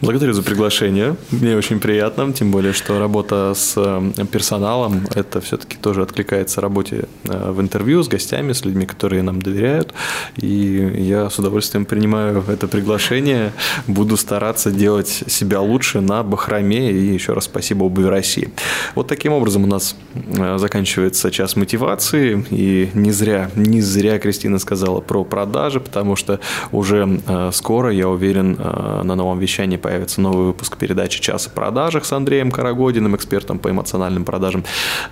[0.00, 1.16] Благодарю за приглашение.
[1.30, 7.04] Мне очень приятно, тем более, что работа с э, персоналом, это все-таки тоже откликается работе
[7.24, 9.92] э, в интервью с гостями, с людьми, которые нам доверяют.
[10.36, 13.52] И я с удовольствием принимаю это приглашение.
[13.86, 16.90] Буду стараться делать себя лучше на Бахраме.
[16.92, 18.50] И еще раз спасибо обуви России.
[18.94, 22.46] Вот таким образом у нас э, заканчивается час мотивации.
[22.50, 26.40] И не зря, не зря Кристина сказала про продажи, потому что
[26.72, 27.20] уже
[27.52, 32.12] скоро, я уверен, на новом вещании вещании появится новый выпуск передачи «Час о продажах» с
[32.12, 34.64] Андреем Карагодиным, экспертом по эмоциональным продажам.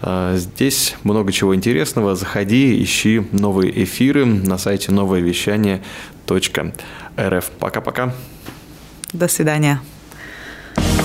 [0.02, 2.14] А, здесь много чего интересного.
[2.14, 5.82] Заходи, ищи новые эфиры на сайте новое вещание
[6.28, 7.50] .рф.
[7.58, 8.14] Пока-пока.
[9.12, 9.80] До свидания.